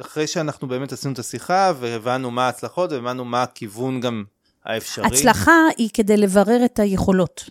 [0.00, 4.24] אחרי שאנחנו באמת עשינו את השיחה והבנו מה ההצלחות והבנו מה הכיוון גם
[4.64, 5.06] האפשרי.
[5.06, 7.44] הצלחה היא כדי לברר את היכולות,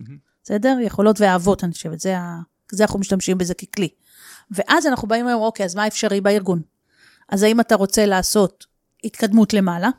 [0.43, 0.77] בסדר?
[0.81, 2.39] יכולות ואהבות, אני חושבת, זה, ה...
[2.71, 3.89] זה אנחנו משתמשים בזה ככלי.
[4.51, 6.61] ואז אנחנו באים ואומרים, אוקיי, אז מה אפשרי בארגון?
[7.29, 8.65] אז האם אתה רוצה לעשות
[9.03, 9.89] התקדמות למעלה,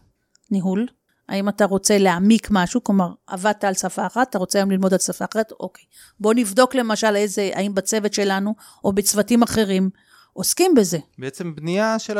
[0.51, 0.87] ניהול?
[1.29, 4.99] האם אתה רוצה להעמיק משהו, כלומר, עבדת על שפה אחת, אתה רוצה היום ללמוד על
[4.99, 5.53] שפה אחרת?
[5.61, 5.85] אוקיי.
[6.21, 9.91] בוא נבדוק למשל איזה, האם בצוות שלנו, או בצוותים אחרים,
[10.33, 10.99] עוסקים בזה.
[11.19, 12.19] בעצם בנייה של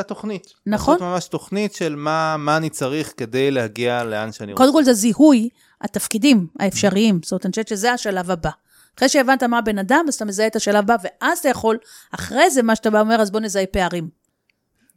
[0.67, 0.95] נכון.
[0.95, 4.65] לעשות ממש תוכנית של מה, מה אני צריך כדי להגיע לאן שאני רוצה.
[4.65, 5.49] קודם כל זה זיהוי,
[5.81, 7.21] התפקידים האפשריים.
[7.23, 8.51] זאת אומרת, אני חושבת שזה השלב הבא.
[8.99, 11.79] אחרי שהבנת מה הבן אדם, אז אתה מזהה את השלב הבא, ואז אתה יכול,
[12.11, 14.22] אחרי זה, מה שאתה בא אומר, אז בוא נזהה פערים.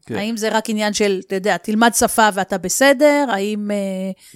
[0.06, 0.16] כן.
[0.16, 3.26] האם זה רק עניין של, אתה יודע, תלמד שפה ואתה בסדר?
[3.30, 3.76] האם אה,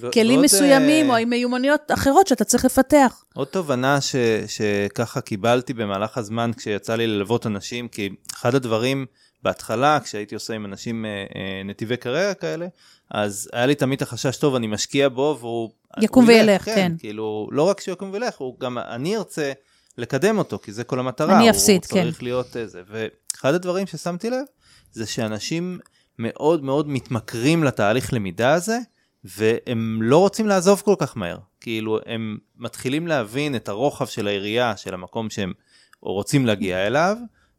[0.00, 3.24] ו- כלים ועוד, מסוימים, אה, או האם מיומנויות אחרות שאתה צריך לפתח?
[3.34, 9.06] עוד תובנה ש, שככה קיבלתי במהלך הזמן כשיצא לי ללוות אנשים, כי אחד הדברים
[9.42, 12.66] בהתחלה, כשהייתי עושה עם אנשים אה, אה, נתיבי קריירה כאלה,
[13.10, 15.70] אז היה לי תמיד החשש, טוב, אני משקיע בו והוא...
[16.00, 16.92] יקום וילך, כן.
[16.98, 19.52] כאילו, לא רק שהוא יקום וילך, הוא גם, אני ארצה
[19.98, 21.36] לקדם אותו, כי זה כל המטרה.
[21.38, 22.24] אני אפסיד, הוא צריך כן.
[22.24, 22.82] להיות איזה.
[22.88, 24.44] ואחד הדברים ששמתי לב,
[24.92, 25.78] זה שאנשים
[26.18, 28.78] מאוד מאוד מתמכרים לתהליך למידה הזה,
[29.24, 31.38] והם לא רוצים לעזוב כל כך מהר.
[31.60, 35.52] כאילו, הם מתחילים להבין את הרוחב של העירייה, של המקום שהם
[36.00, 37.16] רוצים להגיע אליו,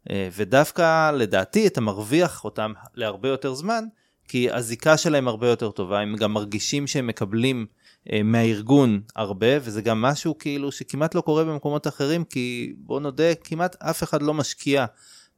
[0.09, 3.83] אה, ודווקא, לדעתי, אתה מרוויח אותם להרבה יותר זמן,
[4.27, 7.65] כי הזיקה שלהם הרבה יותר טובה, הם גם מרגישים שהם מקבלים
[8.11, 13.35] אה, מהארגון הרבה, וזה גם משהו כאילו שכמעט לא קורה במקומות אחרים, כי בוא נודה,
[13.43, 14.85] כמעט אף אחד לא משקיע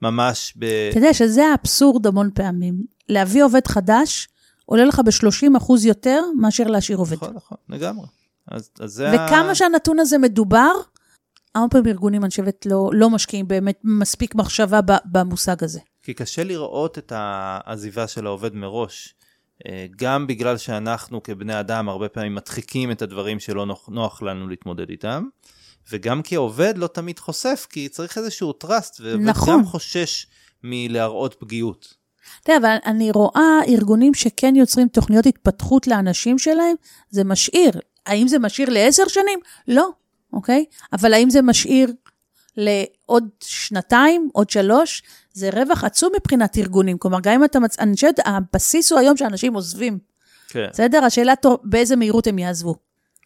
[0.03, 0.63] ממש ב...
[0.89, 2.83] אתה יודע שזה האבסורד המון פעמים.
[3.09, 4.27] להביא עובד חדש
[4.65, 7.15] עולה לך ב-30 אחוז יותר מאשר להשאיר עובד.
[7.15, 8.05] נכון, נכון, לגמרי.
[8.47, 9.25] אז, אז זה ה...
[9.27, 10.71] וכמה שהנתון הזה מדובר,
[11.55, 15.79] המון פעמים ארגונים, אני חושבת, לא, לא משקיעים באמת מספיק מחשבה במושג הזה.
[16.03, 19.15] כי קשה לראות את העזיבה של העובד מראש.
[19.67, 24.47] אה, גם בגלל שאנחנו כבני אדם הרבה פעמים מדחיקים את הדברים שלא נוח, נוח לנו
[24.47, 25.23] להתמודד איתם,
[25.91, 29.65] וגם כי העובד לא תמיד חושף, כי צריך איזשהו trust, נכון.
[29.65, 30.27] חושש
[30.63, 31.93] מלהראות פגיעות.
[32.43, 36.75] אתה יודע, אבל אני רואה ארגונים שכן יוצרים תוכניות התפתחות לאנשים שלהם,
[37.09, 37.71] זה משאיר.
[38.05, 39.39] האם זה משאיר לעשר שנים?
[39.67, 39.89] לא,
[40.33, 40.65] אוקיי?
[40.93, 41.93] אבל האם זה משאיר
[42.57, 45.03] לעוד שנתיים, עוד שלוש?
[45.33, 46.97] זה רווח עצום מבחינת ארגונים.
[46.97, 47.79] כלומר, גם אם אתה מצ...
[47.79, 49.99] אני חושבת, הבסיס הוא היום שאנשים עוזבים.
[50.49, 51.03] כן, בסדר?
[51.03, 52.75] השאלה באיזה מהירות הם יעזבו.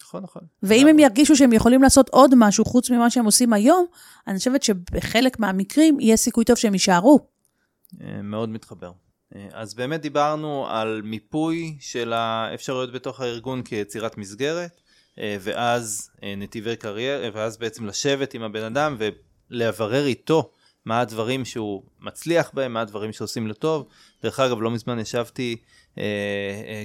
[0.07, 0.41] נכון, נכון.
[0.63, 3.85] ואם הם ירגישו שהם יכולים לעשות עוד משהו חוץ ממה שהם עושים היום,
[4.27, 7.27] אני חושבת שבחלק מהמקרים יהיה סיכוי טוב שהם יישארו.
[8.01, 8.91] אה, מאוד מתחבר.
[9.35, 14.81] אה, אז באמת דיברנו על מיפוי של האפשרויות בתוך הארגון כיצירת מסגרת,
[15.19, 18.97] אה, ואז נתיבי קריירה, ואז בעצם לשבת עם הבן אדם
[19.49, 20.51] ולברר איתו
[20.85, 23.87] מה הדברים שהוא מצליח בהם, מה הדברים שעושים לו טוב.
[24.23, 25.57] דרך אגב, לא מזמן ישבתי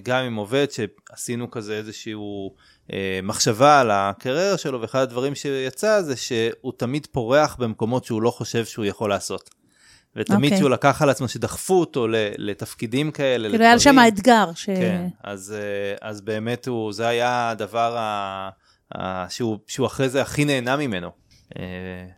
[0.03, 2.55] גם עם עובד שעשינו כזה איזשהו
[2.93, 8.31] אה, מחשבה על הקריירה שלו, ואחד הדברים שיצא זה שהוא תמיד פורח במקומות שהוא לא
[8.31, 9.51] חושב שהוא יכול לעשות.
[10.17, 10.59] ותמיד אוקיי.
[10.59, 12.07] שהוא לקח על עצמו שדחפו אותו
[12.39, 13.99] לתפקידים כאלה, כאילו היה שם.
[13.99, 14.67] האתגר, ש...
[14.67, 18.51] כן, אז, אה, אז באמת הוא, זה היה הדבר ה,
[18.95, 21.11] ה, שהוא, שהוא אחרי זה הכי נהנה ממנו.
[21.59, 21.65] אה,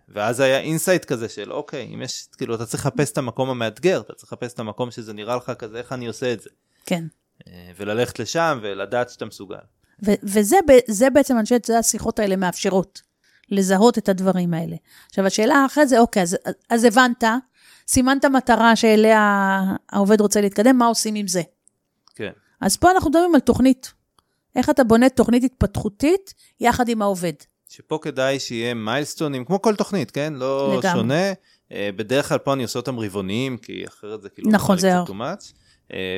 [0.09, 4.01] ואז היה insight כזה של אוקיי, אם יש, כאילו אתה צריך לחפש את המקום המאתגר,
[4.01, 6.51] אתה צריך לחפש את המקום שזה נראה לך כזה, איך אני עושה את זה.
[6.87, 7.05] כן.
[7.49, 9.57] אה, וללכת לשם ולדעת שאתה מסוגל.
[10.07, 13.03] ו- וזה בעצם, אני חושבת, זה השיחות האלה מאפשרות,
[13.51, 14.77] לזהות את הדברים האלה.
[15.09, 16.37] עכשיו, השאלה אחרי זה, אוקיי, אז,
[16.71, 17.25] אז הבנת,
[17.89, 21.43] סימנת מטרה שאליה העובד רוצה להתקדם, מה עושים עם זה?
[22.15, 23.93] כן, אז פה אנחנו מדברים על תוכנית.
[24.57, 27.33] איך אתה בונה תוכנית התפתחותית יחד עם העובד.
[27.69, 30.33] שפה כדאי שיהיה מיילסטונים, כמו כל תוכנית, כן?
[30.37, 31.01] לא לגמרי.
[31.01, 31.33] שונה.
[31.73, 35.07] אה, בדרך כלל פה אני עושה אותם רבעוניים, כי אחרת זה כאילו נכון, זה קצת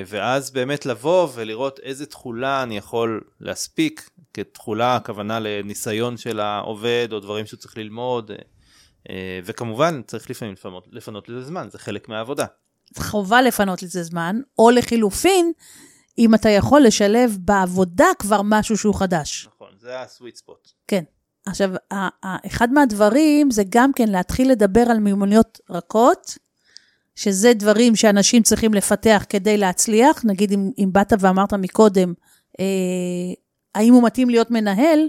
[0.07, 7.21] ואז באמת לבוא ולראות איזה תכולה אני יכול להספיק, כתכולה הכוונה לניסיון של העובד, או
[7.21, 8.37] דברים שהוא צריך ללמוד, אה,
[9.11, 12.47] אה, וכמובן צריך לפעמים לפנות, לפנות לזה זמן, זה חלק מהעבודה.
[12.99, 15.53] חובה לפנות לזה זמן, או לחילופין,
[16.19, 19.49] אם אתה יכול לשלב בעבודה כבר משהו שהוא חדש.
[19.55, 20.69] נכון, זה הסוויט ספוט.
[20.89, 21.05] כן.
[21.47, 21.71] עכשיו,
[22.47, 26.39] אחד מהדברים זה גם כן להתחיל לדבר על מיומנויות רכות,
[27.17, 30.25] שזה דברים שאנשים צריכים לפתח כדי להצליח.
[30.25, 32.15] נגיד, אם, אם באת ואמרת מקודם,
[32.61, 32.65] אה,
[33.75, 35.09] האם הוא מתאים להיות מנהל,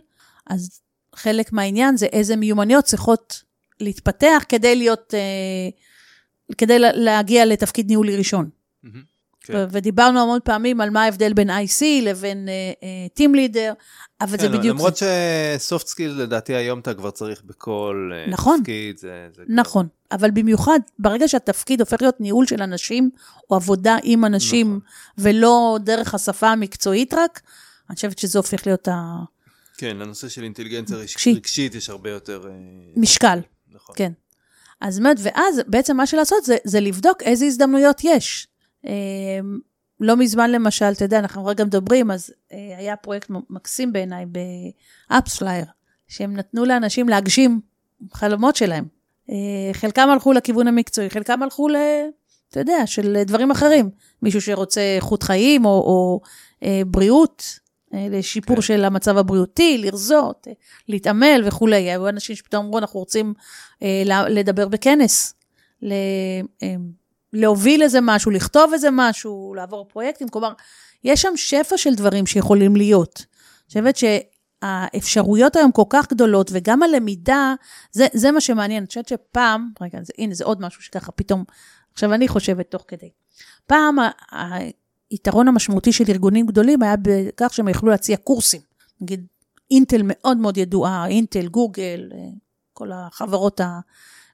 [0.49, 0.81] אז
[1.15, 3.43] חלק מהעניין זה איזה מיומנויות צריכות
[3.79, 5.69] להתפתח כדי להיות, אה,
[6.57, 8.49] כדי לה- להגיע לתפקיד ניהולי ראשון.
[9.43, 9.65] כן.
[9.71, 13.73] ודיברנו המון פעמים על מה ההבדל בין IC לבין אה, Team Leader,
[14.21, 15.55] אבל זה כן, בדיוק למרות זה.
[15.59, 18.59] ש soft skill לדעתי היום אתה כבר צריך בכל אה, נכון.
[18.59, 23.09] תפקיד, זה, זה כבר- נכון, אבל במיוחד ברגע שהתפקיד הופך להיות ניהול של אנשים,
[23.49, 24.79] או עבודה עם אנשים, נכון.
[25.17, 27.41] ולא דרך השפה המקצועית רק,
[27.89, 28.87] אני חושבת שזה הופך להיות
[29.77, 31.75] כן, לנושא של אינטליגנציה רגשית, רגשית.
[31.75, 32.49] יש הרבה יותר...
[32.95, 33.39] המשקל.
[33.71, 33.95] נכון.
[33.97, 34.11] כן.
[34.81, 38.47] אז באמת, ואז בעצם מה שלעשות זה, זה לבדוק איזה הזדמנויות יש.
[38.87, 39.39] אה,
[39.99, 44.25] לא מזמן למשל, אתה יודע, אנחנו רגע מדברים, אז אה, היה פרויקט מקסים בעיניי
[45.09, 45.65] ב AppsFlyer,
[46.07, 47.61] שהם נתנו לאנשים להגשים
[48.13, 48.85] חלומות שלהם.
[49.29, 49.35] אה,
[49.73, 51.75] חלקם הלכו לכיוון המקצועי, חלקם הלכו ל...
[52.51, 53.89] אתה יודע, של דברים אחרים.
[54.21, 56.21] מישהו שרוצה איכות חיים או, או
[56.63, 57.59] אה, בריאות,
[57.93, 58.61] אה, לשיפור כן.
[58.61, 60.53] של המצב הבריאותי, לרזות, אה,
[60.87, 61.75] להתעמל וכולי.
[61.75, 63.33] היו אנשים שפתאום אמרו, אנחנו רוצים
[63.83, 65.33] אה, לדבר בכנס,
[65.81, 65.93] ל-
[66.63, 66.75] אה,
[67.33, 70.29] להוביל איזה משהו, לכתוב איזה משהו, לעבור פרויקטים.
[70.29, 70.53] כלומר,
[71.03, 73.25] יש שם שפע של דברים שיכולים להיות.
[73.25, 77.53] אני חושבת שהאפשרויות היום כל כך גדולות, וגם הלמידה,
[77.91, 78.77] זה, זה מה שמעניין.
[78.83, 81.43] אני חושבת שפעם, רגע, זה, הנה, זה עוד משהו שככה פתאום,
[81.93, 83.09] עכשיו אני חושבת תוך כדי.
[83.65, 84.09] פעם ה-
[85.09, 88.61] היתרון המשמעותי של ארגונים גדולים היה בכך שהם יכלו להציע קורסים.
[89.01, 89.25] נגיד,
[89.71, 92.09] אינטל מאוד מאוד ידועה, אינטל, גוגל,
[92.73, 93.83] כל החברות הגדולות,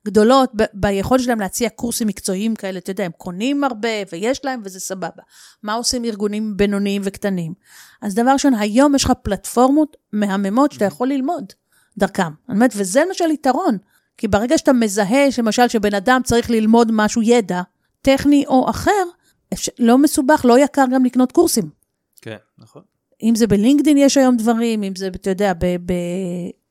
[0.08, 4.80] ב- ביכולת שלהם להציע קורסים מקצועיים כאלה, אתה יודע, הם קונים הרבה ויש להם וזה
[4.80, 5.24] סבבה.
[5.64, 7.54] מה עושים ארגונים בינוניים וקטנים?
[8.02, 11.54] אז דבר ראשון, היום יש לך פלטפורמות מהממות שאתה יכול ללמוד
[11.98, 12.32] דרכם.
[12.50, 13.78] אני אומרת, וזה למשל יתרון.
[14.18, 17.62] כי ברגע שאתה מזהה, למשל, שבן אדם צריך ללמוד משהו, ידע,
[18.02, 19.04] טכני או אחר,
[19.80, 21.70] לא מסובך, לא יקר גם לקנות קורסים.
[22.22, 22.82] כן, נכון.
[23.24, 25.54] אם זה בלינקדאין יש היום דברים, אם זה, אתה יודע,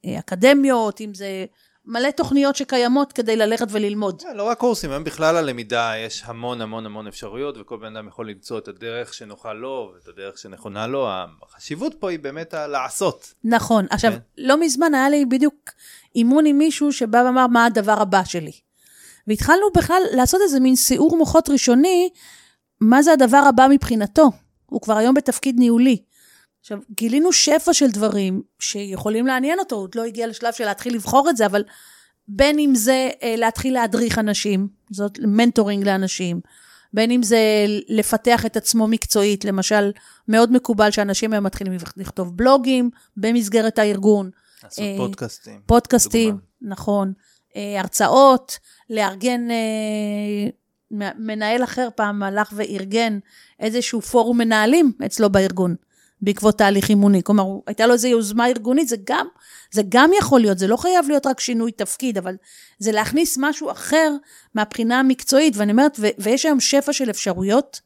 [0.04, 1.44] באקדמיות, אם זה
[1.86, 4.22] מלא תוכניות שקיימות כדי ללכת וללמוד.
[4.22, 8.08] כן, לא רק קורסים, היום בכלל הלמידה יש המון המון המון אפשרויות וכל בן אדם
[8.08, 11.08] יכול למצוא את הדרך שנוחה לו ואת הדרך שנכונה לו.
[11.42, 13.34] החשיבות פה היא באמת הלעשות.
[13.44, 13.86] נכון.
[13.90, 14.18] עכשיו, כן.
[14.38, 15.54] לא מזמן היה לי בדיוק
[16.16, 18.52] אימון עם מישהו שבא ואמר, מה הדבר הבא שלי?
[19.26, 22.10] והתחלנו בכלל לעשות איזה מין סיעור מוחות ראשוני,
[22.80, 24.30] מה זה הדבר הבא מבחינתו.
[24.66, 26.02] הוא כבר היום בתפקיד ניהולי.
[26.62, 30.94] עכשיו, גילינו שפע של דברים שיכולים לעניין אותו, הוא עוד לא הגיע לשלב של להתחיל
[30.94, 31.64] לבחור את זה, אבל
[32.29, 36.40] בין אם זה אה, להתחיל להדריך אנשים, זאת מנטורינג לאנשים,
[36.94, 37.38] בין אם זה
[37.88, 39.92] לפתח את עצמו מקצועית, למשל,
[40.29, 44.31] מאוד מקובל שאנשים היום מתחילים לכתוב בלוגים במסגרת הארגון,
[44.62, 45.61] לעשות אה, פודקאסטים.
[45.66, 46.72] פודקאסטים, דוגמה.
[46.72, 47.12] נכון,
[47.57, 48.59] אה, הרצאות,
[48.90, 50.51] לארגן, אה,
[51.18, 53.18] מנהל אחר פעם הלך וארגן
[53.61, 55.75] איזשהו פורום מנהלים אצלו בארגון,
[56.22, 57.22] בעקבות תהליך אימוני.
[57.22, 59.26] כלומר, הייתה לו איזו יוזמה ארגונית, זה גם,
[59.72, 62.37] זה גם יכול להיות, זה לא חייב להיות רק שינוי תפקיד, אבל
[62.78, 64.12] זה להכניס משהו אחר
[64.54, 67.80] מהבחינה המקצועית, ואני אומרת, ו- ויש היום שפע של אפשרויות,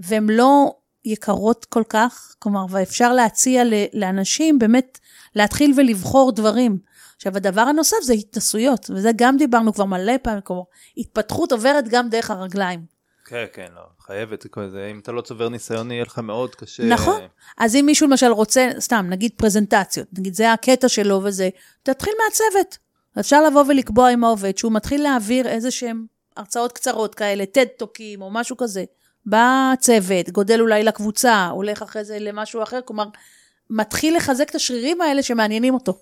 [0.00, 4.98] והן לא יקרות כל כך, כלומר, ואפשר להציע ל- לאנשים באמת
[5.36, 6.78] להתחיל ולבחור דברים.
[7.16, 10.62] עכשיו, הדבר הנוסף זה התנסויות, וזה גם דיברנו כבר מלא פעמים, כלומר,
[10.96, 12.99] התפתחות עוברת גם דרך הרגליים.
[13.30, 16.84] כן, כן, לא, חייבת, זה אם אתה לא צובר ניסיון יהיה לך מאוד קשה.
[16.84, 17.20] נכון.
[17.58, 21.48] אז אם מישהו למשל רוצה, סתם, נגיד פרזנטציות, נגיד זה הקטע שלו וזה,
[21.82, 22.78] תתחיל מהצוות.
[23.20, 28.30] אפשר לבוא ולקבוע עם העובד שהוא מתחיל להעביר איזה שהם הרצאות קצרות כאלה, טד-טוקים או
[28.30, 28.84] משהו כזה.
[29.26, 33.06] בא צוות, גודל אולי לקבוצה, הולך אחרי זה למשהו אחר, כלומר,
[33.70, 35.98] מתחיל לחזק את השרירים האלה שמעניינים אותו.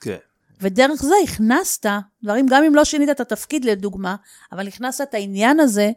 [0.00, 0.16] כן.
[0.60, 1.86] ודרך זה הכנסת
[2.24, 4.16] דברים, גם אם לא שינית את התפקיד לדוגמה,
[4.52, 5.90] אבל הכנסת את העניין הזה,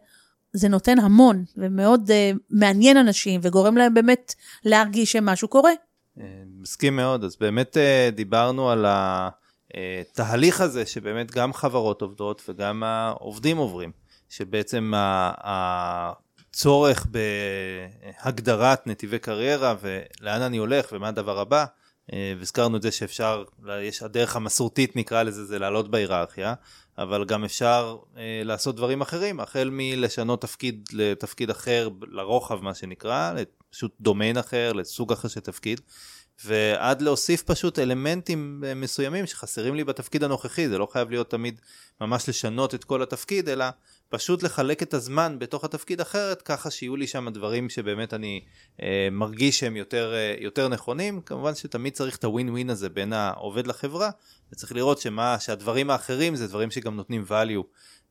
[0.54, 4.36] זה נותן המון, ומאוד uh, מעניין אנשים, וגורם להם באמת
[4.66, 5.72] להרגיש שמשהו קורה.
[6.20, 6.26] אה,
[6.62, 13.58] מסכים מאוד, אז באמת אה, דיברנו על התהליך הזה שבאמת גם חברות עובדות וגם העובדים
[13.58, 13.92] עוברים,
[14.30, 14.94] שבעצם
[16.52, 17.08] הצורך
[18.26, 21.66] בהגדרת נתיבי קריירה ולאן אני הולך ומה הדבר הבא,
[22.40, 23.44] והזכרנו את זה שאפשר,
[23.82, 26.54] יש הדרך המסורתית נקרא לזה, זה לעלות בהיררכיה,
[27.00, 33.34] אבל גם אפשר אה, לעשות דברים אחרים, החל מלשנות תפקיד לתפקיד אחר, לרוחב מה שנקרא,
[33.70, 35.82] פשוט דומיין אחר, לסוג אחר של תפקיד.
[36.46, 41.62] ועד להוסיף פשוט אלמנטים אה, מסוימים שחסרים לי בתפקיד הנוכחי, זה לא חייב להיות תמיד
[42.02, 43.66] ממש לשנות את כל התפקיד, אלא
[44.10, 48.46] פשוט לחלק את הזמן בתוך התפקיד אחרת, ככה שיהיו לי שם דברים שבאמת אני
[48.82, 51.22] אה, מרגיש שהם יותר, אה, יותר נכונים.
[51.22, 54.10] כמובן שתמיד צריך את הווין ווין הזה בין העובד לחברה,
[54.54, 57.64] וצריך לראות שמה, שהדברים האחרים זה דברים שגם נותנים value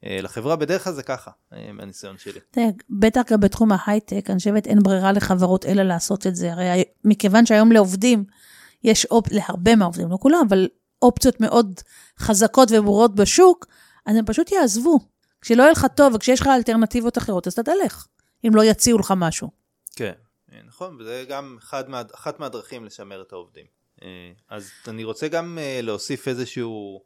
[0.04, 2.40] אה, לחברה, בדרך כלל זה ככה, אה, מהניסיון שלי.
[2.90, 6.52] בטח גם בתחום ההייטק, אני חושבת אין ברירה לחברות אלא לעשות את זה.
[6.52, 8.24] הרי מכיוון שהיום לעובדים,
[8.84, 9.32] יש אופ...
[9.32, 10.68] להרבה מהעובדים, לא כולם, אבל
[11.02, 11.80] אופציות מאוד
[12.18, 13.66] חזקות וברורות בשוק,
[14.06, 15.00] אז הם פשוט יעזבו.
[15.40, 18.06] כשלא יהיה לך טוב וכשיש לך אלטרנטיבות אחרות, אז אתה תלך,
[18.46, 19.50] אם לא יציעו לך משהו.
[19.96, 20.12] כן,
[20.52, 23.66] אה, נכון, וזה גם אחד מה, אחת מהדרכים לשמר את העובדים.
[24.02, 27.02] אה, אז אני רוצה גם אה, להוסיף איזשהו,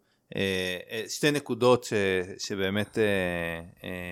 [1.08, 1.92] שתי נקודות ש,
[2.38, 2.98] שבאמת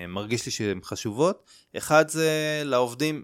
[0.07, 1.49] מרגיש לי שהן חשובות.
[1.77, 3.23] אחד זה לעובדים,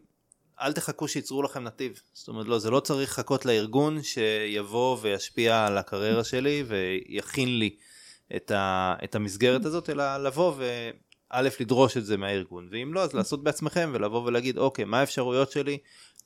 [0.62, 2.02] אל תחכו שייצרו לכם נתיב.
[2.14, 7.76] זאת אומרת, לא, זה לא צריך לחכות לארגון שיבוא וישפיע על הקריירה שלי ויכין לי
[8.36, 10.90] את, ה, את המסגרת הזאת, אלא לבוא ו...
[11.30, 15.52] א', לדרוש את זה מהארגון, ואם לא, אז לעשות בעצמכם ולבוא ולהגיד, אוקיי, מה האפשרויות
[15.52, 15.78] שלי,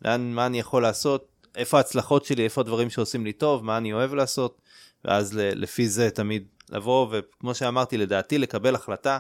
[0.02, 3.94] לאן, מה אני יכול לעשות, איפה ההצלחות שלי, איפה הדברים שעושים לי טוב, מה אני
[3.94, 4.62] אוהב לעשות,
[5.06, 9.20] ואז לפי זה תמיד לבוא, וכמו שאמרתי, לדעתי לקבל החלטה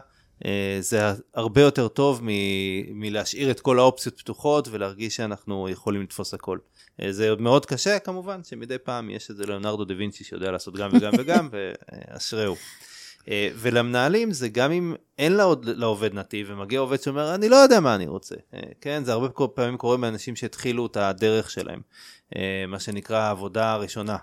[0.79, 1.01] זה
[1.33, 6.57] הרבה יותר טוב מ- מלהשאיר את כל האופציות פתוחות ולהרגיש שאנחנו יכולים לתפוס הכל.
[7.01, 10.89] אה, זה מאוד קשה כמובן, שמדי פעם יש איזה ליאונרדו דה וינצ'י שיודע לעשות גם
[10.93, 12.55] וגם וגם, ואשריהו.
[13.29, 17.79] אה, ולמנהלים זה גם אם אין לעוד, לעובד נתיב ומגיע עובד שאומר אני לא יודע
[17.79, 18.35] מה אני רוצה,
[18.81, 21.81] כן זה הרבה פעמים קורה מאנשים שהתחילו את הדרך שלהם,
[22.67, 24.17] מה שנקרא העבודה הראשונה,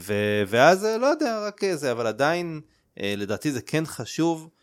[0.00, 2.60] ו- ואז לא יודע רק זה, אבל עדיין
[2.96, 4.61] לדעתי זה כן חשוב אה,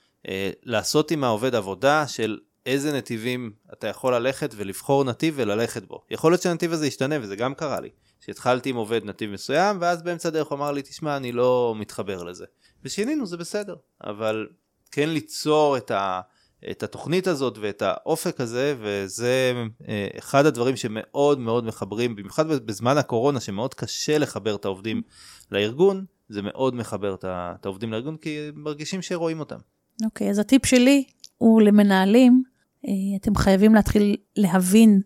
[0.63, 6.01] לעשות עם העובד עבודה של איזה נתיבים אתה יכול ללכת ולבחור נתיב וללכת בו.
[6.11, 7.89] יכול להיות שהנתיב הזה ישתנה וזה גם קרה לי.
[8.19, 12.23] שהתחלתי עם עובד נתיב מסוים ואז באמצע הדרך הוא אמר לי תשמע אני לא מתחבר
[12.23, 12.45] לזה.
[12.83, 14.47] ושינינו זה בסדר אבל
[14.91, 16.21] כן ליצור את, ה,
[16.71, 19.53] את התוכנית הזאת ואת האופק הזה וזה
[19.87, 25.01] אה, אחד הדברים שמאוד מאוד מחברים במיוחד בזמן הקורונה שמאוד קשה לחבר את העובדים
[25.51, 29.57] לארגון זה מאוד מחבר את העובדים לארגון כי מרגישים שרואים אותם.
[30.05, 31.03] אוקיי, okay, אז הטיפ שלי
[31.37, 32.43] הוא למנהלים,
[32.87, 32.91] אה,
[33.21, 35.01] אתם חייבים להתחיל להבין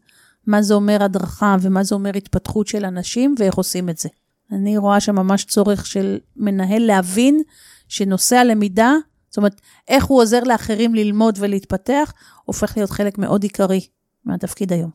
[0.48, 4.10] מה זה אומר הדרכה ומה זה אומר התפתחות של אנשים ואיך עושים את זה.
[4.52, 7.42] אני רואה שם ממש צורך של מנהל להבין
[7.88, 8.94] שנושא הלמידה,
[9.30, 12.14] זאת אומרת, איך הוא עוזר לאחרים ללמוד ולהתפתח,
[12.46, 13.88] הופך להיות חלק מאוד עיקרי
[14.26, 14.92] מהתפקיד היום.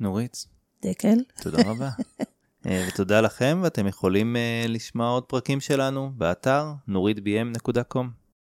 [0.00, 0.46] נורית.
[0.82, 1.18] דקל.
[1.42, 1.90] תודה רבה.
[2.66, 8.23] אה, ותודה לכם, ואתם יכולים uh, לשמוע עוד פרקים שלנו באתר נורידbm.com.